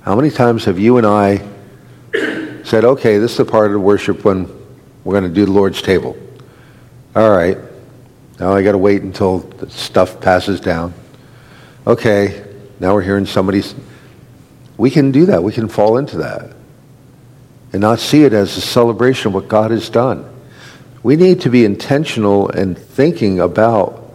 [0.00, 1.46] How many times have you and I
[2.64, 4.48] said, okay, this is the part of the worship when
[5.04, 6.16] we're going to do the Lord's table.
[7.14, 7.58] All right,
[8.40, 10.94] now I got to wait until the stuff passes down.
[11.86, 12.44] Okay,
[12.80, 13.74] now we're hearing somebody's.
[14.78, 15.42] We can do that.
[15.42, 16.56] We can fall into that
[17.74, 20.33] and not see it as a celebration of what God has done.
[21.04, 24.10] We need to be intentional and thinking about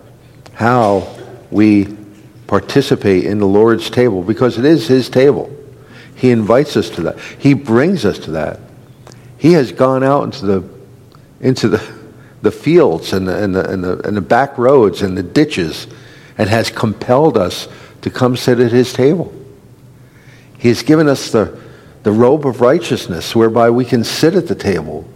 [0.53, 1.07] how
[1.51, 1.85] we
[2.47, 5.55] participate in the Lord's table because it is His table.
[6.15, 7.19] He invites us to that.
[7.37, 8.59] He brings us to that.
[9.37, 10.79] He has gone out into the
[11.39, 11.93] into the,
[12.41, 15.87] the fields and the, and, the, and, the, and the back roads and the ditches
[16.37, 17.67] and has compelled us
[18.01, 19.33] to come sit at his table.
[20.57, 21.57] He has given us the,
[22.03, 25.07] the robe of righteousness whereby we can sit at the table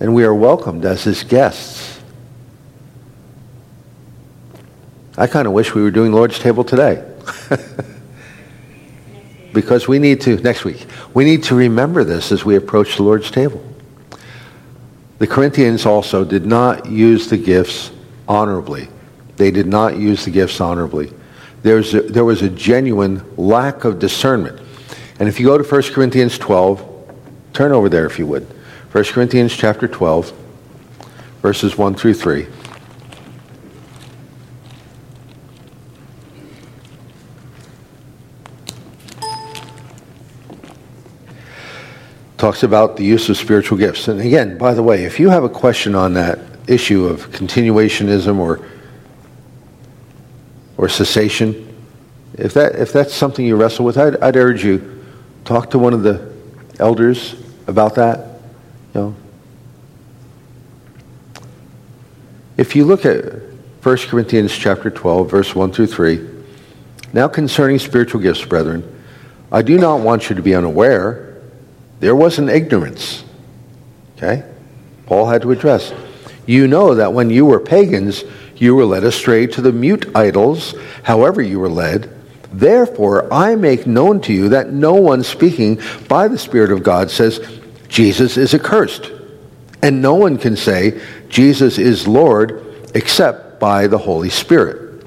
[0.00, 2.00] and we are welcomed as his guests.
[5.16, 7.04] I kind of wish we were doing Lord's table today.
[9.52, 13.02] because we need to, next week, we need to remember this as we approach the
[13.02, 13.62] Lord's table.
[15.18, 17.90] The Corinthians also did not use the gifts
[18.28, 18.88] honorably.
[19.36, 21.12] They did not use the gifts honorably.
[21.62, 24.60] There's a, there was a genuine lack of discernment.
[25.18, 27.14] And if you go to 1 Corinthians 12,
[27.52, 28.46] turn over there if you would.
[28.92, 30.32] 1 Corinthians chapter 12,
[31.42, 32.46] verses 1 through 3.
[42.38, 44.06] talks about the use of spiritual gifts.
[44.06, 48.38] And again, by the way, if you have a question on that issue of continuationism
[48.38, 48.64] or
[50.76, 51.76] or cessation,
[52.34, 55.04] if that if that's something you wrestle with, I'd, I'd urge you
[55.44, 56.32] talk to one of the
[56.78, 57.34] elders
[57.66, 58.27] about that.
[58.98, 59.14] Know,
[62.56, 63.24] if you look at
[63.82, 66.28] 1 Corinthians chapter 12, verse 1 through 3,
[67.12, 68.82] now concerning spiritual gifts, brethren,
[69.52, 71.28] I do not want you to be unaware
[72.00, 73.24] there was an ignorance.
[74.16, 74.44] Okay?
[75.06, 75.92] Paul had to address.
[76.46, 78.24] You know that when you were pagans,
[78.56, 82.10] you were led astray to the mute idols, however you were led.
[82.52, 87.10] Therefore, I make known to you that no one speaking by the Spirit of God
[87.10, 87.40] says,
[87.88, 89.10] Jesus is accursed.
[89.82, 95.06] And no one can say, Jesus is Lord, except by the Holy Spirit.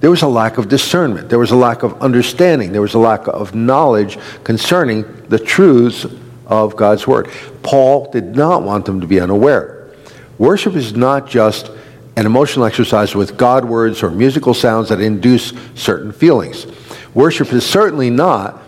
[0.00, 1.28] There was a lack of discernment.
[1.28, 2.72] There was a lack of understanding.
[2.72, 6.06] There was a lack of knowledge concerning the truths
[6.46, 7.30] of God's Word.
[7.62, 9.88] Paul did not want them to be unaware.
[10.38, 11.70] Worship is not just
[12.16, 16.66] an emotional exercise with God words or musical sounds that induce certain feelings.
[17.14, 18.62] Worship is certainly not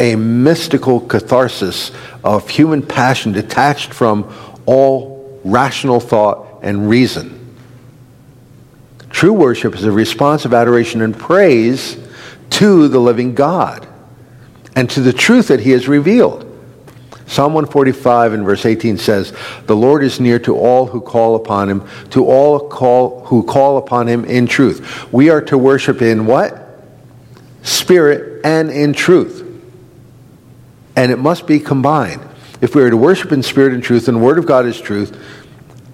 [0.00, 1.90] a mystical catharsis
[2.22, 4.32] of human passion detached from
[4.66, 7.34] all rational thought and reason.
[9.10, 11.96] True worship is a response of adoration and praise
[12.50, 13.86] to the living God
[14.76, 16.44] and to the truth that he has revealed.
[17.26, 19.34] Psalm 145 and verse 18 says,
[19.66, 23.76] The Lord is near to all who call upon him, to all call, who call
[23.76, 25.12] upon him in truth.
[25.12, 26.66] We are to worship in what?
[27.62, 29.47] Spirit and in truth.
[30.98, 32.20] And it must be combined.
[32.60, 34.80] If we are to worship in spirit and truth, and the Word of God is
[34.80, 35.16] truth,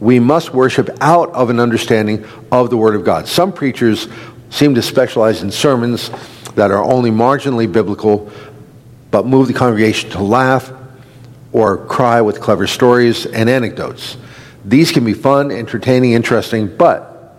[0.01, 3.29] we must worship out of an understanding of the Word of God.
[3.29, 4.09] Some preachers
[4.49, 6.09] seem to specialize in sermons
[6.55, 8.33] that are only marginally biblical,
[9.11, 10.73] but move the congregation to laugh
[11.53, 14.17] or cry with clever stories and anecdotes.
[14.65, 17.37] These can be fun, entertaining, interesting, but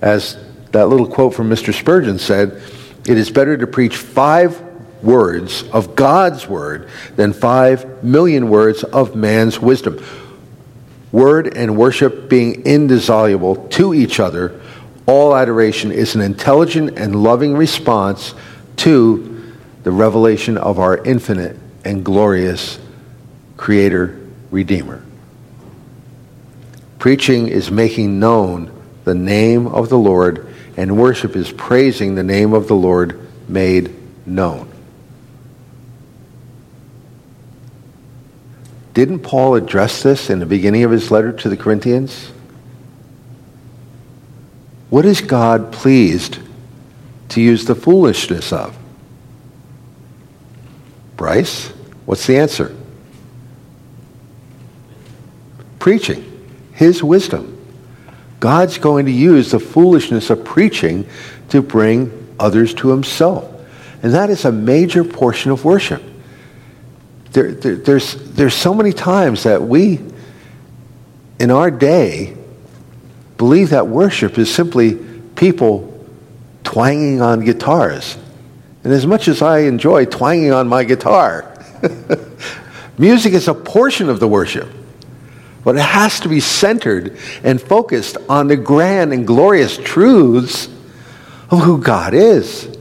[0.00, 0.36] as
[0.72, 1.72] that little quote from Mr.
[1.72, 2.60] Spurgeon said,
[3.06, 4.65] it is better to preach five
[5.02, 10.04] words of God's word than five million words of man's wisdom.
[11.12, 14.60] Word and worship being indissoluble to each other,
[15.06, 18.34] all adoration is an intelligent and loving response
[18.76, 22.78] to the revelation of our infinite and glorious
[23.56, 24.18] Creator,
[24.50, 25.02] Redeemer.
[26.98, 28.72] Preaching is making known
[29.04, 33.94] the name of the Lord, and worship is praising the name of the Lord made
[34.26, 34.75] known.
[38.96, 42.32] Didn't Paul address this in the beginning of his letter to the Corinthians?
[44.88, 46.38] What is God pleased
[47.28, 48.74] to use the foolishness of?
[51.18, 51.66] Bryce,
[52.06, 52.74] what's the answer?
[55.86, 56.24] preaching,
[56.72, 57.64] his wisdom.
[58.40, 61.06] God's going to use the foolishness of preaching
[61.50, 63.48] to bring others to himself.
[64.02, 66.02] And that is a major portion of worship.
[67.36, 70.00] There, there, there's, there's so many times that we,
[71.38, 72.34] in our day,
[73.36, 74.94] believe that worship is simply
[75.34, 76.02] people
[76.64, 78.16] twanging on guitars.
[78.84, 81.62] And as much as I enjoy twanging on my guitar,
[82.98, 84.70] music is a portion of the worship.
[85.62, 90.70] But it has to be centered and focused on the grand and glorious truths
[91.50, 92.78] of who God is.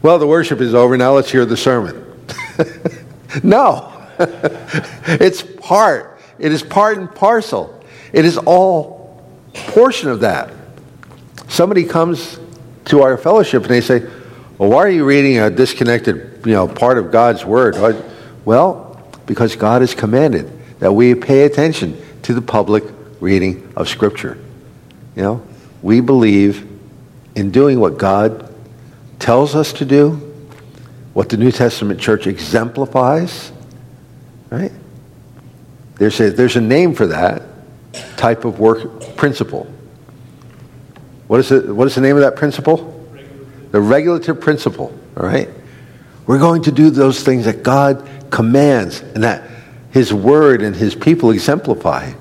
[0.00, 0.96] Well, the worship is over.
[0.96, 2.04] Now let's hear the sermon.
[3.42, 3.94] no.
[4.18, 6.20] it's part.
[6.38, 7.82] It is part and parcel.
[8.12, 9.22] It is all
[9.54, 10.52] portion of that.
[11.48, 12.38] Somebody comes
[12.86, 14.00] to our fellowship and they say,
[14.58, 17.76] well, why are you reading a disconnected you know, part of God's word?
[18.44, 20.50] Well, because God has commanded
[20.80, 22.84] that we pay attention to the public
[23.20, 24.38] reading of Scripture.
[25.14, 25.46] You know,
[25.82, 26.66] we believe
[27.34, 28.52] in doing what God
[29.18, 30.27] tells us to do,
[31.14, 33.52] what the New Testament church exemplifies,
[34.50, 34.72] right?
[35.96, 37.42] There's a, there's a name for that
[38.16, 39.66] type of work principle.
[41.26, 42.94] What is, it, what is the name of that principle?
[43.70, 45.48] The regulative principle, all right?
[46.26, 49.48] We're going to do those things that God commands and that
[49.90, 52.12] his word and his people exemplify.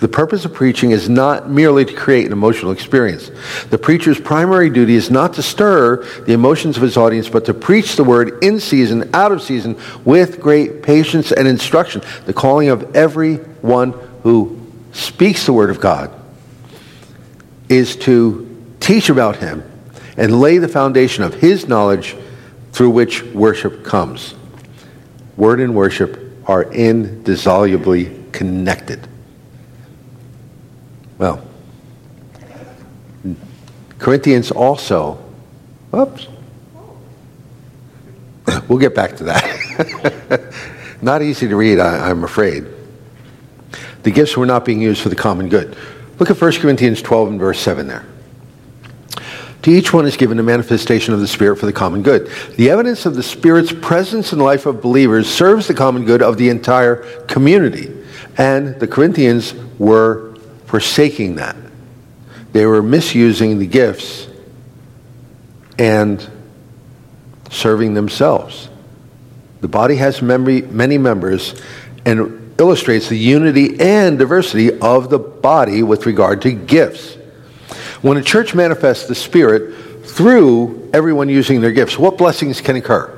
[0.00, 3.30] The purpose of preaching is not merely to create an emotional experience.
[3.70, 7.54] The preacher's primary duty is not to stir the emotions of his audience, but to
[7.54, 12.02] preach the word in season, out of season, with great patience and instruction.
[12.26, 13.92] The calling of everyone
[14.22, 14.60] who
[14.92, 16.12] speaks the word of God
[17.68, 19.64] is to teach about him
[20.16, 22.16] and lay the foundation of his knowledge
[22.72, 24.34] through which worship comes.
[25.36, 29.07] Word and worship are indissolubly connected.
[31.18, 31.42] Well,
[33.98, 35.18] Corinthians also,
[35.92, 36.28] oops,
[38.68, 40.54] we'll get back to that.
[41.02, 42.66] not easy to read, I, I'm afraid.
[44.04, 45.76] The gifts were not being used for the common good.
[46.18, 48.06] Look at 1 Corinthians 12 and verse 7 there.
[49.62, 52.30] To each one is given a manifestation of the Spirit for the common good.
[52.56, 56.22] The evidence of the Spirit's presence in the life of believers serves the common good
[56.22, 56.96] of the entire
[57.26, 57.92] community.
[58.36, 60.27] And the Corinthians were
[60.68, 61.56] forsaking that.
[62.52, 64.28] They were misusing the gifts
[65.78, 66.26] and
[67.50, 68.68] serving themselves.
[69.60, 71.60] The body has memory, many members
[72.04, 77.14] and illustrates the unity and diversity of the body with regard to gifts.
[78.02, 83.17] When a church manifests the Spirit through everyone using their gifts, what blessings can occur?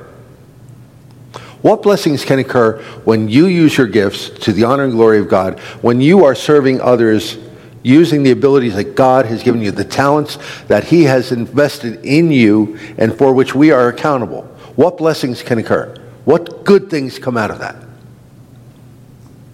[1.61, 5.29] What blessings can occur when you use your gifts to the honor and glory of
[5.29, 7.37] God, when you are serving others
[7.83, 10.37] using the abilities that God has given you, the talents
[10.67, 14.43] that He has invested in you and for which we are accountable?
[14.75, 15.95] What blessings can occur?
[16.25, 17.75] What good things come out of that?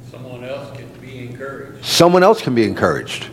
[0.10, 1.86] Someone else can be encouraged.
[1.86, 3.28] Someone else can be encouraged.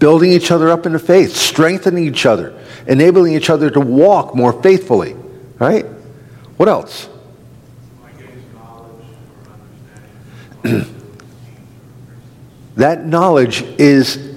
[0.00, 4.34] Building each other up in the faith, strengthening each other, enabling each other to walk
[4.34, 5.14] more faithfully.
[5.60, 5.84] Right?
[6.56, 7.08] What else?
[12.74, 14.30] that knowledge is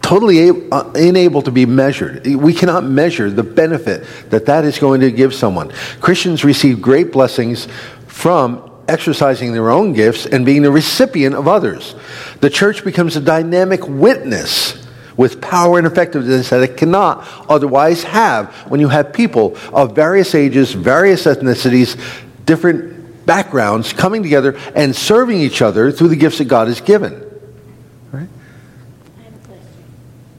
[0.00, 2.26] totally uh, unable to be measured.
[2.26, 5.70] We cannot measure the benefit that that is going to give someone.
[6.00, 7.68] Christians receive great blessings
[8.06, 11.94] from exercising their own gifts and being the recipient of others.
[12.40, 14.86] The church becomes a dynamic witness
[15.16, 20.34] with power and effectiveness that it cannot otherwise have when you have people of various
[20.34, 22.00] ages, various ethnicities,
[22.46, 27.24] different backgrounds coming together and serving each other through the gifts that God has given.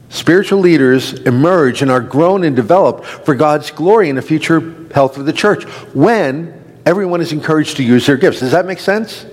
[0.08, 5.16] Spiritual leaders emerge and are grown and developed for God's glory and the future health
[5.16, 5.62] of the church
[5.94, 8.40] when everyone is encouraged to use their gifts.
[8.40, 9.26] Does that make sense?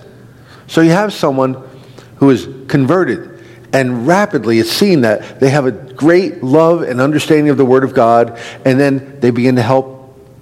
[0.66, 1.62] So you have someone
[2.16, 3.42] who is converted,
[3.72, 7.84] and rapidly it's seen that they have a great love and understanding of the Word
[7.84, 9.98] of God, and then they begin to help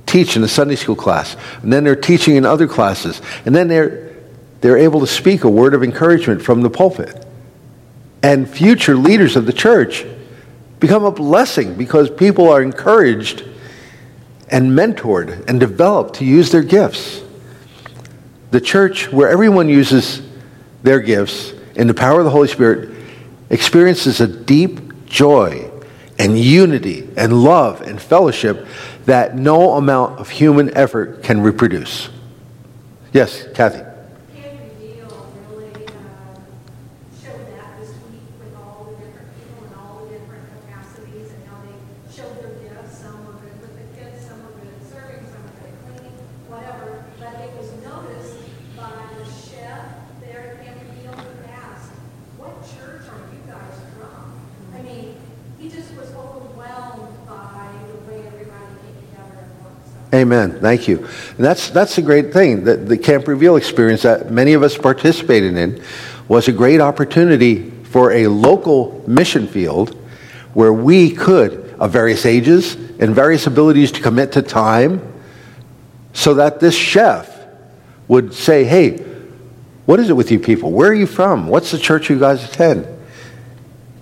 [0.06, 3.68] teach in a Sunday school class, and then they're teaching in other classes, and then
[3.68, 4.14] they're,
[4.60, 7.24] they're able to speak a word of encouragement from the pulpit.
[8.22, 10.04] And future leaders of the church
[10.80, 13.44] become a blessing because people are encouraged
[14.48, 17.22] and mentored and developed to use their gifts.
[18.50, 20.22] The church, where everyone uses
[20.82, 22.90] their gifts in the power of the Holy Spirit,
[23.50, 25.70] experiences a deep joy
[26.18, 28.66] and unity and love and fellowship
[29.04, 32.08] that no amount of human effort can reproduce.
[33.12, 33.82] Yes, Kathy.
[60.14, 60.60] Amen.
[60.60, 60.98] Thank you.
[60.98, 62.64] And that's, that's a great thing.
[62.64, 65.82] The, the Camp Reveal experience that many of us participated in
[66.28, 69.94] was a great opportunity for a local mission field
[70.54, 75.12] where we could, of various ages and various abilities to commit to time,
[76.12, 77.30] so that this chef
[78.08, 78.98] would say, hey,
[79.84, 80.72] what is it with you people?
[80.72, 81.48] Where are you from?
[81.48, 82.86] What's the church you guys attend?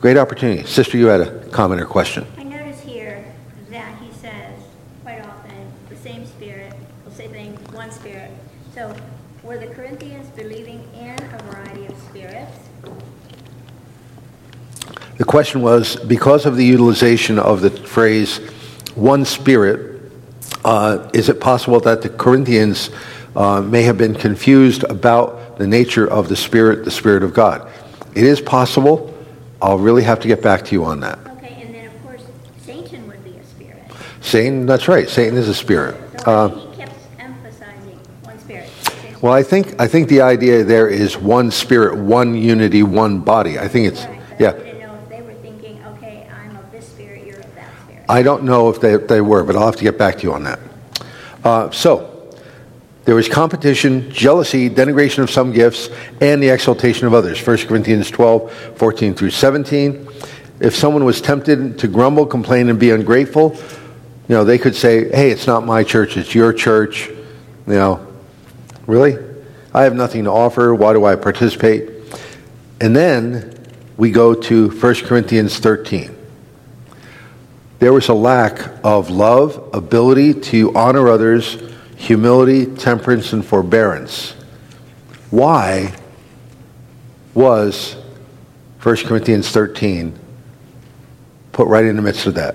[0.01, 0.65] Great opportunity.
[0.67, 2.27] Sister, you had a comment or question.
[15.17, 18.39] The question was because of the utilization of the phrase
[18.97, 20.11] one spirit,
[20.65, 22.91] uh, is it possible that the Corinthians
[23.37, 27.71] uh, may have been confused about the nature of the Spirit, the Spirit of God?
[28.15, 29.15] It is possible.
[29.63, 31.19] I'll really have to get back to you on that.
[31.27, 32.23] Okay, and then of course,
[32.59, 33.85] Satan would be a spirit.
[34.21, 35.09] Satan, that's right.
[35.09, 35.97] Satan is a spirit.
[36.21, 38.71] So uh, he kept emphasizing one spirit.
[39.23, 43.59] Well, I think I think the idea there is one spirit, one unity, one body.
[43.59, 44.64] I think it's right, yeah.
[48.09, 50.33] I don't know if they, they were, but I'll have to get back to you
[50.35, 50.59] on that.
[51.43, 52.11] Uh, so,
[53.05, 55.91] there was competition, jealousy, denigration of some gifts,
[56.21, 57.45] and the exaltation of others.
[57.45, 60.09] 1 Corinthians 12, 14 through 17.
[60.61, 63.57] If someone was tempted to grumble, complain, and be ungrateful,
[64.29, 67.09] you know, they could say, hey, it's not my church, it's your church.
[67.67, 68.07] You know,
[68.87, 69.19] really?
[69.75, 70.75] I have nothing to offer.
[70.75, 71.91] Why do I participate?
[72.81, 73.55] And then
[73.99, 76.24] we go to 1 Corinthians 13
[77.85, 81.59] there was a lack of love, ability to honor others,
[81.97, 84.31] humility, temperance, and forbearance.
[85.29, 85.95] Why
[87.35, 87.95] was
[88.83, 90.19] 1 Corinthians 13
[91.53, 92.55] put right in the midst of that?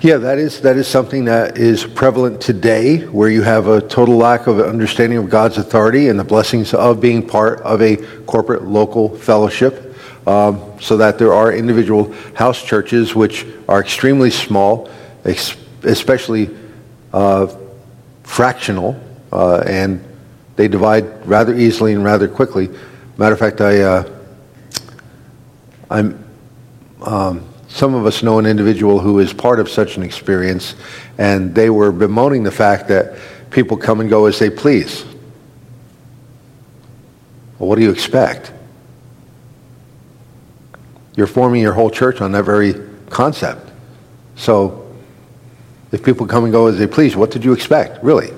[0.00, 4.16] Yeah, that is, that is something that is prevalent today, where you have a total
[4.16, 8.62] lack of understanding of God's authority and the blessings of being part of a corporate
[8.62, 9.96] local fellowship.
[10.24, 14.88] Um, so that there are individual house churches which are extremely small,
[15.82, 16.54] especially
[17.12, 17.58] uh, uh,
[18.22, 19.00] fractional,
[19.32, 20.04] uh, and
[20.54, 22.68] they divide rather easily and rather quickly.
[23.16, 24.18] Matter of fact, I, uh,
[25.90, 26.24] I'm,
[27.00, 30.74] um, some of us know an individual who is part of such an experience,
[31.18, 33.18] and they were bemoaning the fact that
[33.50, 35.04] people come and go as they please.
[37.58, 38.52] Well, what do you expect?
[41.16, 42.74] You're forming your whole church on that very
[43.10, 43.70] concept.
[44.36, 44.96] So,
[45.92, 48.32] if people come and go as they please, what did you expect, really?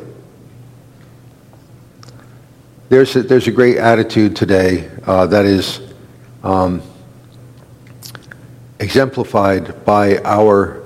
[2.88, 5.80] There's a, there's a great attitude today uh, that is
[6.42, 6.82] um,
[8.80, 10.82] exemplified by our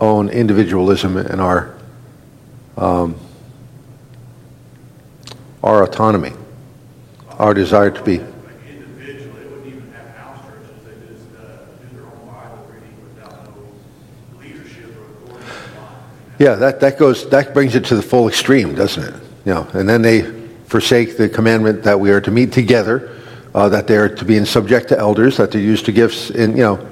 [0.00, 1.74] own individualism and our
[2.76, 3.16] um,
[5.62, 6.32] our autonomy,
[7.38, 8.16] our desire to be.
[8.16, 12.94] individually, they wouldn't even have house churches, they just uh, do their own Bible reading
[13.02, 14.94] without no leadership
[15.30, 16.34] or authority.
[16.38, 19.14] Yeah, that, that goes that brings it to the full extreme, doesn't it?
[19.46, 20.22] You know, and then they
[20.66, 23.16] forsake the commandment that we are to meet together,
[23.54, 26.30] uh, that they are to be in subject to elders, that they're used to gifts,
[26.30, 26.86] and you know,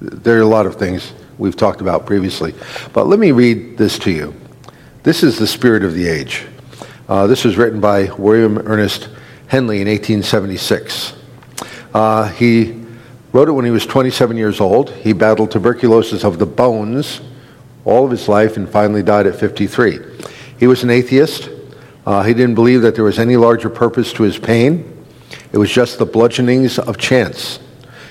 [0.00, 2.54] there are a lot of things we've talked about previously.
[2.92, 4.34] But let me read this to you.
[5.02, 6.46] This is the spirit of the age.
[7.08, 9.08] Uh, this was written by William Ernest
[9.48, 11.14] Henley in 1876.
[11.92, 12.84] Uh, he
[13.32, 14.90] wrote it when he was 27 years old.
[14.90, 17.20] He battled tuberculosis of the bones
[17.84, 19.98] all of his life and finally died at 53.
[20.58, 21.48] He was an atheist.
[22.06, 25.06] Uh, he didn't believe that there was any larger purpose to his pain.
[25.52, 27.58] It was just the bludgeonings of chance.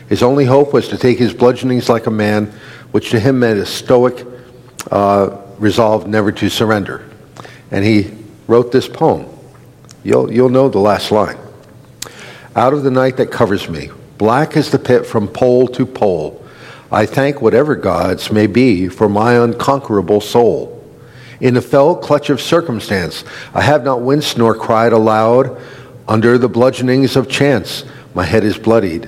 [0.09, 2.51] His only hope was to take his bludgeonings like a man,
[2.91, 4.25] which to him meant a stoic
[4.91, 7.07] uh, resolve never to surrender.
[7.69, 8.11] And he
[8.47, 9.27] wrote this poem.
[10.03, 11.37] You'll, you'll know the last line.
[12.55, 16.43] Out of the night that covers me, black as the pit from pole to pole,
[16.91, 20.75] I thank whatever gods may be for my unconquerable soul.
[21.39, 25.61] In the fell clutch of circumstance, I have not winced nor cried aloud.
[26.07, 27.85] Under the bludgeonings of chance,
[28.15, 29.07] my head is bloodied,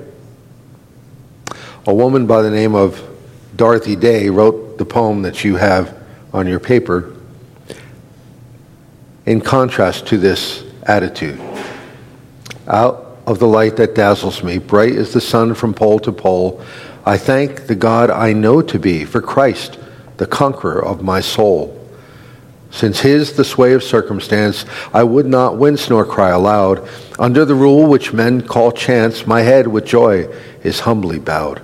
[1.87, 3.01] A woman by the name of
[3.55, 5.97] Dorothy Day wrote the poem that you have
[6.31, 7.15] on your paper
[9.25, 11.41] in contrast to this attitude.
[12.67, 16.63] Out of the light that dazzles me, bright as the sun from pole to pole,
[17.03, 19.79] I thank the God I know to be for Christ,
[20.17, 21.75] the conqueror of my soul.
[22.69, 26.87] Since his the sway of circumstance, I would not wince nor cry aloud.
[27.17, 30.27] Under the rule which men call chance, my head with joy
[30.63, 31.59] is humbly bowed.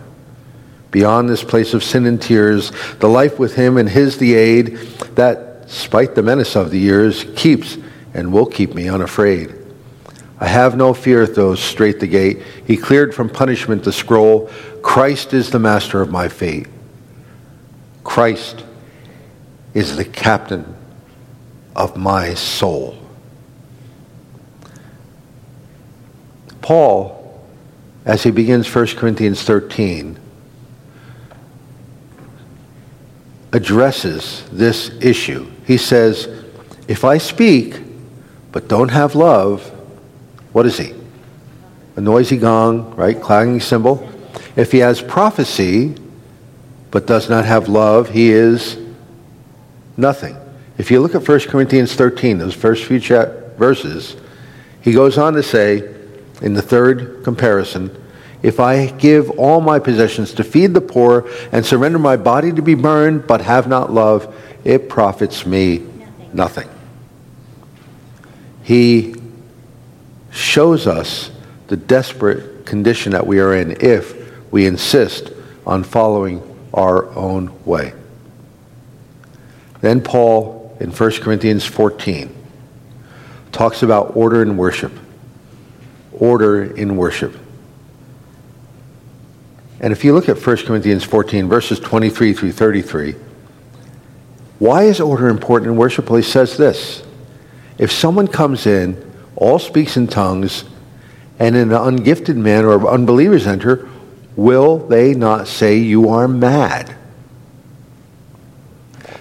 [0.97, 4.77] Beyond this place of sin and tears, the life with him and his the aid
[5.13, 7.77] that, spite the menace of the years, keeps
[8.15, 9.53] and will keep me unafraid.
[10.39, 12.41] I have no fear at those straight the gate.
[12.65, 14.47] He cleared from punishment the scroll.
[14.81, 16.65] Christ is the master of my fate.
[18.03, 18.65] Christ
[19.75, 20.75] is the captain
[21.75, 22.97] of my soul.
[26.63, 27.39] Paul,
[28.03, 30.21] as he begins 1 Corinthians 13,
[33.53, 35.49] addresses this issue.
[35.65, 36.27] He says,
[36.87, 37.79] If I speak
[38.51, 39.67] but don't have love,
[40.51, 40.93] what is he?
[41.95, 43.19] A noisy gong, right?
[43.19, 44.09] Clanging cymbal.
[44.55, 45.95] If he has prophecy
[46.91, 48.77] but does not have love, he is
[49.97, 50.35] nothing.
[50.77, 54.15] If you look at 1 Corinthians 13, those first few verses,
[54.81, 55.93] he goes on to say,
[56.41, 57.89] in the third comparison,
[58.43, 62.61] if I give all my possessions to feed the poor and surrender my body to
[62.61, 64.33] be burned, but have not love,
[64.63, 66.33] it profits me Nothing.
[66.33, 66.69] nothing.
[68.63, 69.15] He
[70.31, 71.31] shows us
[71.67, 74.13] the desperate condition that we are in if
[74.51, 75.31] we insist
[75.65, 77.93] on following our own way.
[79.81, 82.33] Then Paul in 1 Corinthians 14
[83.51, 84.91] talks about order in worship.
[86.11, 87.35] Order in worship.
[89.79, 93.15] And if you look at 1 Corinthians 14, verses 23 through 33,
[94.59, 96.09] why is order important in worship?
[96.09, 97.03] Well, he says this
[97.77, 99.03] If someone comes in,
[99.35, 100.63] all speaks in tongues,
[101.39, 103.87] and an ungifted man or unbelievers enter,
[104.35, 106.95] will they not say you are mad?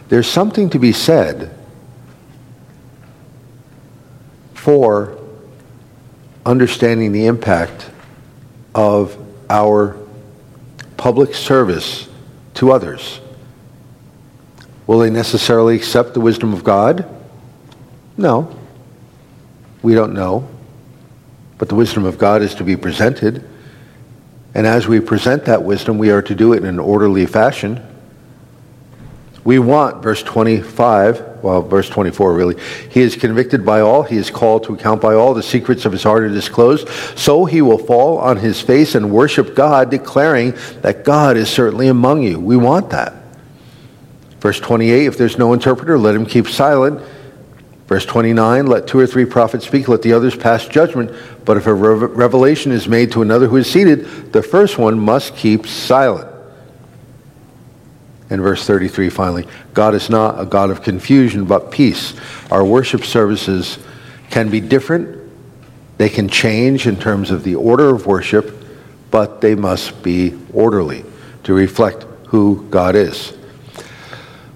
[0.08, 1.54] There's something to be said
[4.54, 5.18] for
[6.46, 7.90] understanding the impact
[8.74, 9.18] of
[9.50, 9.98] our
[10.96, 12.08] public service
[12.54, 13.20] to others.
[14.86, 17.08] Will they necessarily accept the wisdom of God?
[18.16, 18.56] No.
[19.82, 20.48] We don't know.
[21.58, 23.48] But the wisdom of God is to be presented.
[24.54, 27.84] And as we present that wisdom, we are to do it in an orderly fashion.
[29.44, 34.30] We want, verse 25, well, verse 24 really, he is convicted by all, he is
[34.30, 36.88] called to account by all, the secrets of his heart are disclosed.
[37.16, 41.86] So he will fall on his face and worship God, declaring that God is certainly
[41.86, 42.40] among you.
[42.40, 43.14] We want that.
[44.40, 47.00] Verse 28, if there's no interpreter, let him keep silent.
[47.86, 51.12] Verse 29, let two or three prophets speak, let the others pass judgment.
[51.44, 55.36] But if a revelation is made to another who is seated, the first one must
[55.36, 56.35] keep silent.
[58.28, 62.14] And verse 33 finally, God is not a God of confusion, but peace.
[62.50, 63.78] Our worship services
[64.30, 65.30] can be different.
[65.98, 68.52] They can change in terms of the order of worship,
[69.10, 71.04] but they must be orderly
[71.44, 73.36] to reflect who God is.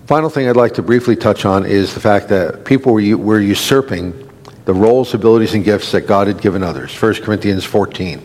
[0.06, 3.40] Final thing I'd like to briefly touch on is the fact that people were, were
[3.40, 4.28] usurping
[4.64, 6.94] the roles, abilities, and gifts that God had given others.
[7.00, 8.20] 1 Corinthians 14,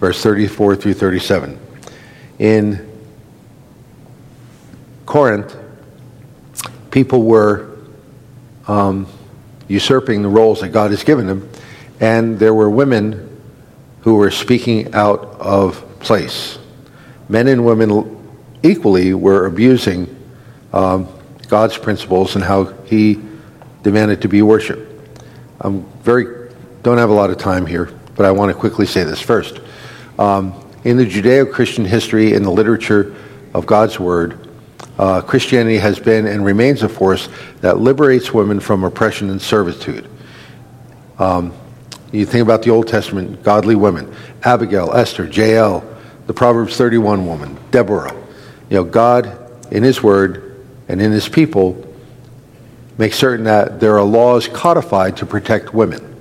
[0.00, 1.58] verse 34 through 37.
[2.38, 2.87] In
[5.08, 5.56] Corinth,
[6.90, 7.78] people were
[8.66, 9.06] um,
[9.66, 11.48] usurping the roles that God has given them,
[11.98, 13.40] and there were women
[14.02, 16.58] who were speaking out of place.
[17.26, 18.18] Men and women
[18.62, 20.14] equally were abusing
[20.74, 21.08] um,
[21.48, 23.18] God's principles and how he
[23.82, 24.92] demanded to be worshiped.
[25.62, 26.50] I'm very,
[26.82, 29.62] don't have a lot of time here, but I want to quickly say this first.
[30.18, 30.52] Um,
[30.84, 33.16] in the Judeo-Christian history, in the literature
[33.54, 34.47] of God's Word,
[34.98, 37.28] uh, Christianity has been and remains a force
[37.60, 40.08] that liberates women from oppression and servitude.
[41.18, 41.52] Um,
[42.12, 45.84] you think about the Old Testament, godly women, Abigail, Esther, Jael,
[46.26, 48.14] the Proverbs 31 woman, Deborah.
[48.70, 49.38] You know, God,
[49.70, 50.48] in His Word,
[50.88, 51.84] and in his people
[52.96, 56.16] make certain that there are laws codified to protect women.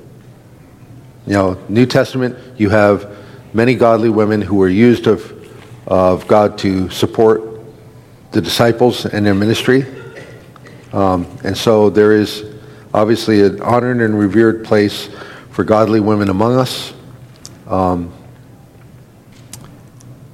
[1.25, 3.17] You know, New Testament, you have
[3.53, 5.33] many godly women who were used of,
[5.87, 7.46] of God to support
[8.31, 9.85] the disciples and their ministry.
[10.93, 12.45] Um, and so there is
[12.93, 15.09] obviously an honored and revered place
[15.51, 16.93] for godly women among us.
[17.67, 18.13] Um,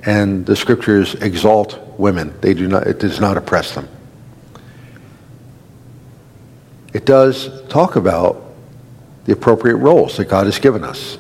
[0.06, 2.34] and the scriptures exalt women.
[2.41, 3.88] They do not, it does not oppress them
[6.94, 8.54] it does talk about
[9.26, 11.18] the appropriate roles that God has given us.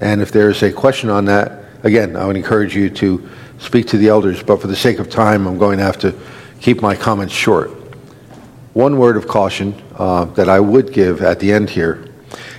[0.00, 3.28] And if there's a question on that, again, I would encourage you to
[3.58, 6.14] speak to the elders, but for the sake of time, I'm going to have to
[6.60, 7.70] keep my comments short.
[8.74, 12.04] One word of caution uh, that I would give at the end here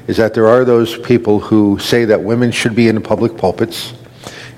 [0.07, 3.93] is that there are those people who say that women should be in public pulpits,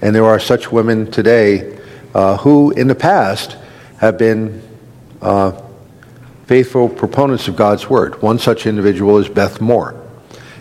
[0.02, 1.78] and there are such women today
[2.16, 3.58] uh, who, in the past,
[3.98, 4.62] have been
[5.22, 5.62] uh,
[6.48, 8.22] faithful proponents of God's Word.
[8.22, 9.96] One such individual is Beth Moore.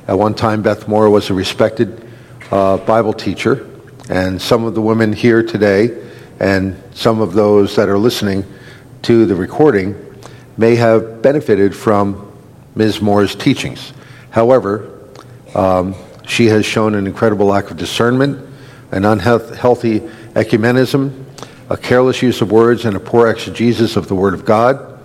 [0.07, 2.07] At one time, Beth Moore was a respected
[2.51, 3.70] uh, Bible teacher,
[4.11, 5.97] and some of the women here today
[6.41, 8.45] and some of those that are listening
[9.03, 9.95] to the recording
[10.57, 12.31] may have benefited from
[12.75, 13.01] Ms.
[13.01, 13.93] Moore's teachings.
[14.31, 14.99] However,
[15.55, 15.95] um,
[16.27, 18.45] she has shown an incredible lack of discernment,
[18.91, 20.01] an unhealthy
[20.35, 21.25] ecumenism,
[21.69, 25.05] a careless use of words, and a poor exegesis of the Word of God.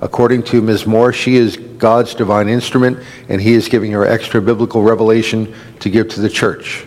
[0.00, 0.86] According to Ms.
[0.86, 5.90] Moore, she is God's divine instrument, and He is giving her extra biblical revelation to
[5.90, 6.86] give to the church.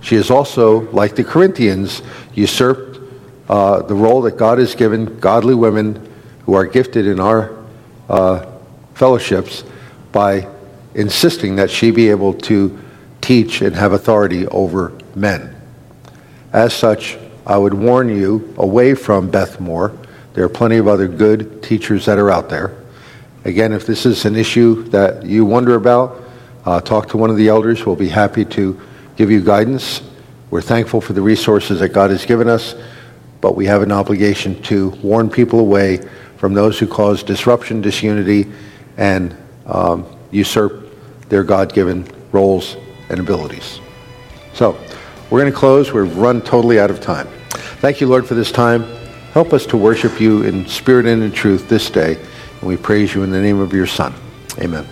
[0.00, 2.02] She has also, like the Corinthians,
[2.34, 3.00] usurped
[3.48, 6.12] uh, the role that God has given godly women
[6.44, 7.56] who are gifted in our
[8.08, 8.46] uh,
[8.94, 9.64] fellowships
[10.12, 10.48] by
[10.94, 12.78] insisting that she be able to
[13.20, 15.54] teach and have authority over men.
[16.52, 19.96] As such, I would warn you away from Beth Moore
[20.36, 22.76] there are plenty of other good teachers that are out there.
[23.46, 26.22] Again, if this is an issue that you wonder about,
[26.66, 27.86] uh, talk to one of the elders.
[27.86, 28.78] We'll be happy to
[29.16, 30.02] give you guidance.
[30.50, 32.74] We're thankful for the resources that God has given us,
[33.40, 36.06] but we have an obligation to warn people away
[36.36, 38.46] from those who cause disruption, disunity,
[38.96, 39.36] and
[39.66, 40.88] um, usurp
[41.28, 42.76] their God given roles
[43.08, 43.80] and abilities.
[44.54, 44.78] So,
[45.30, 45.92] we're going to close.
[45.92, 47.26] We've run totally out of time.
[47.80, 48.84] Thank you, Lord, for this time.
[49.32, 52.14] Help us to worship you in spirit and in truth this day.
[52.60, 54.14] And we praise you in the name of your Son.
[54.60, 54.86] Amen.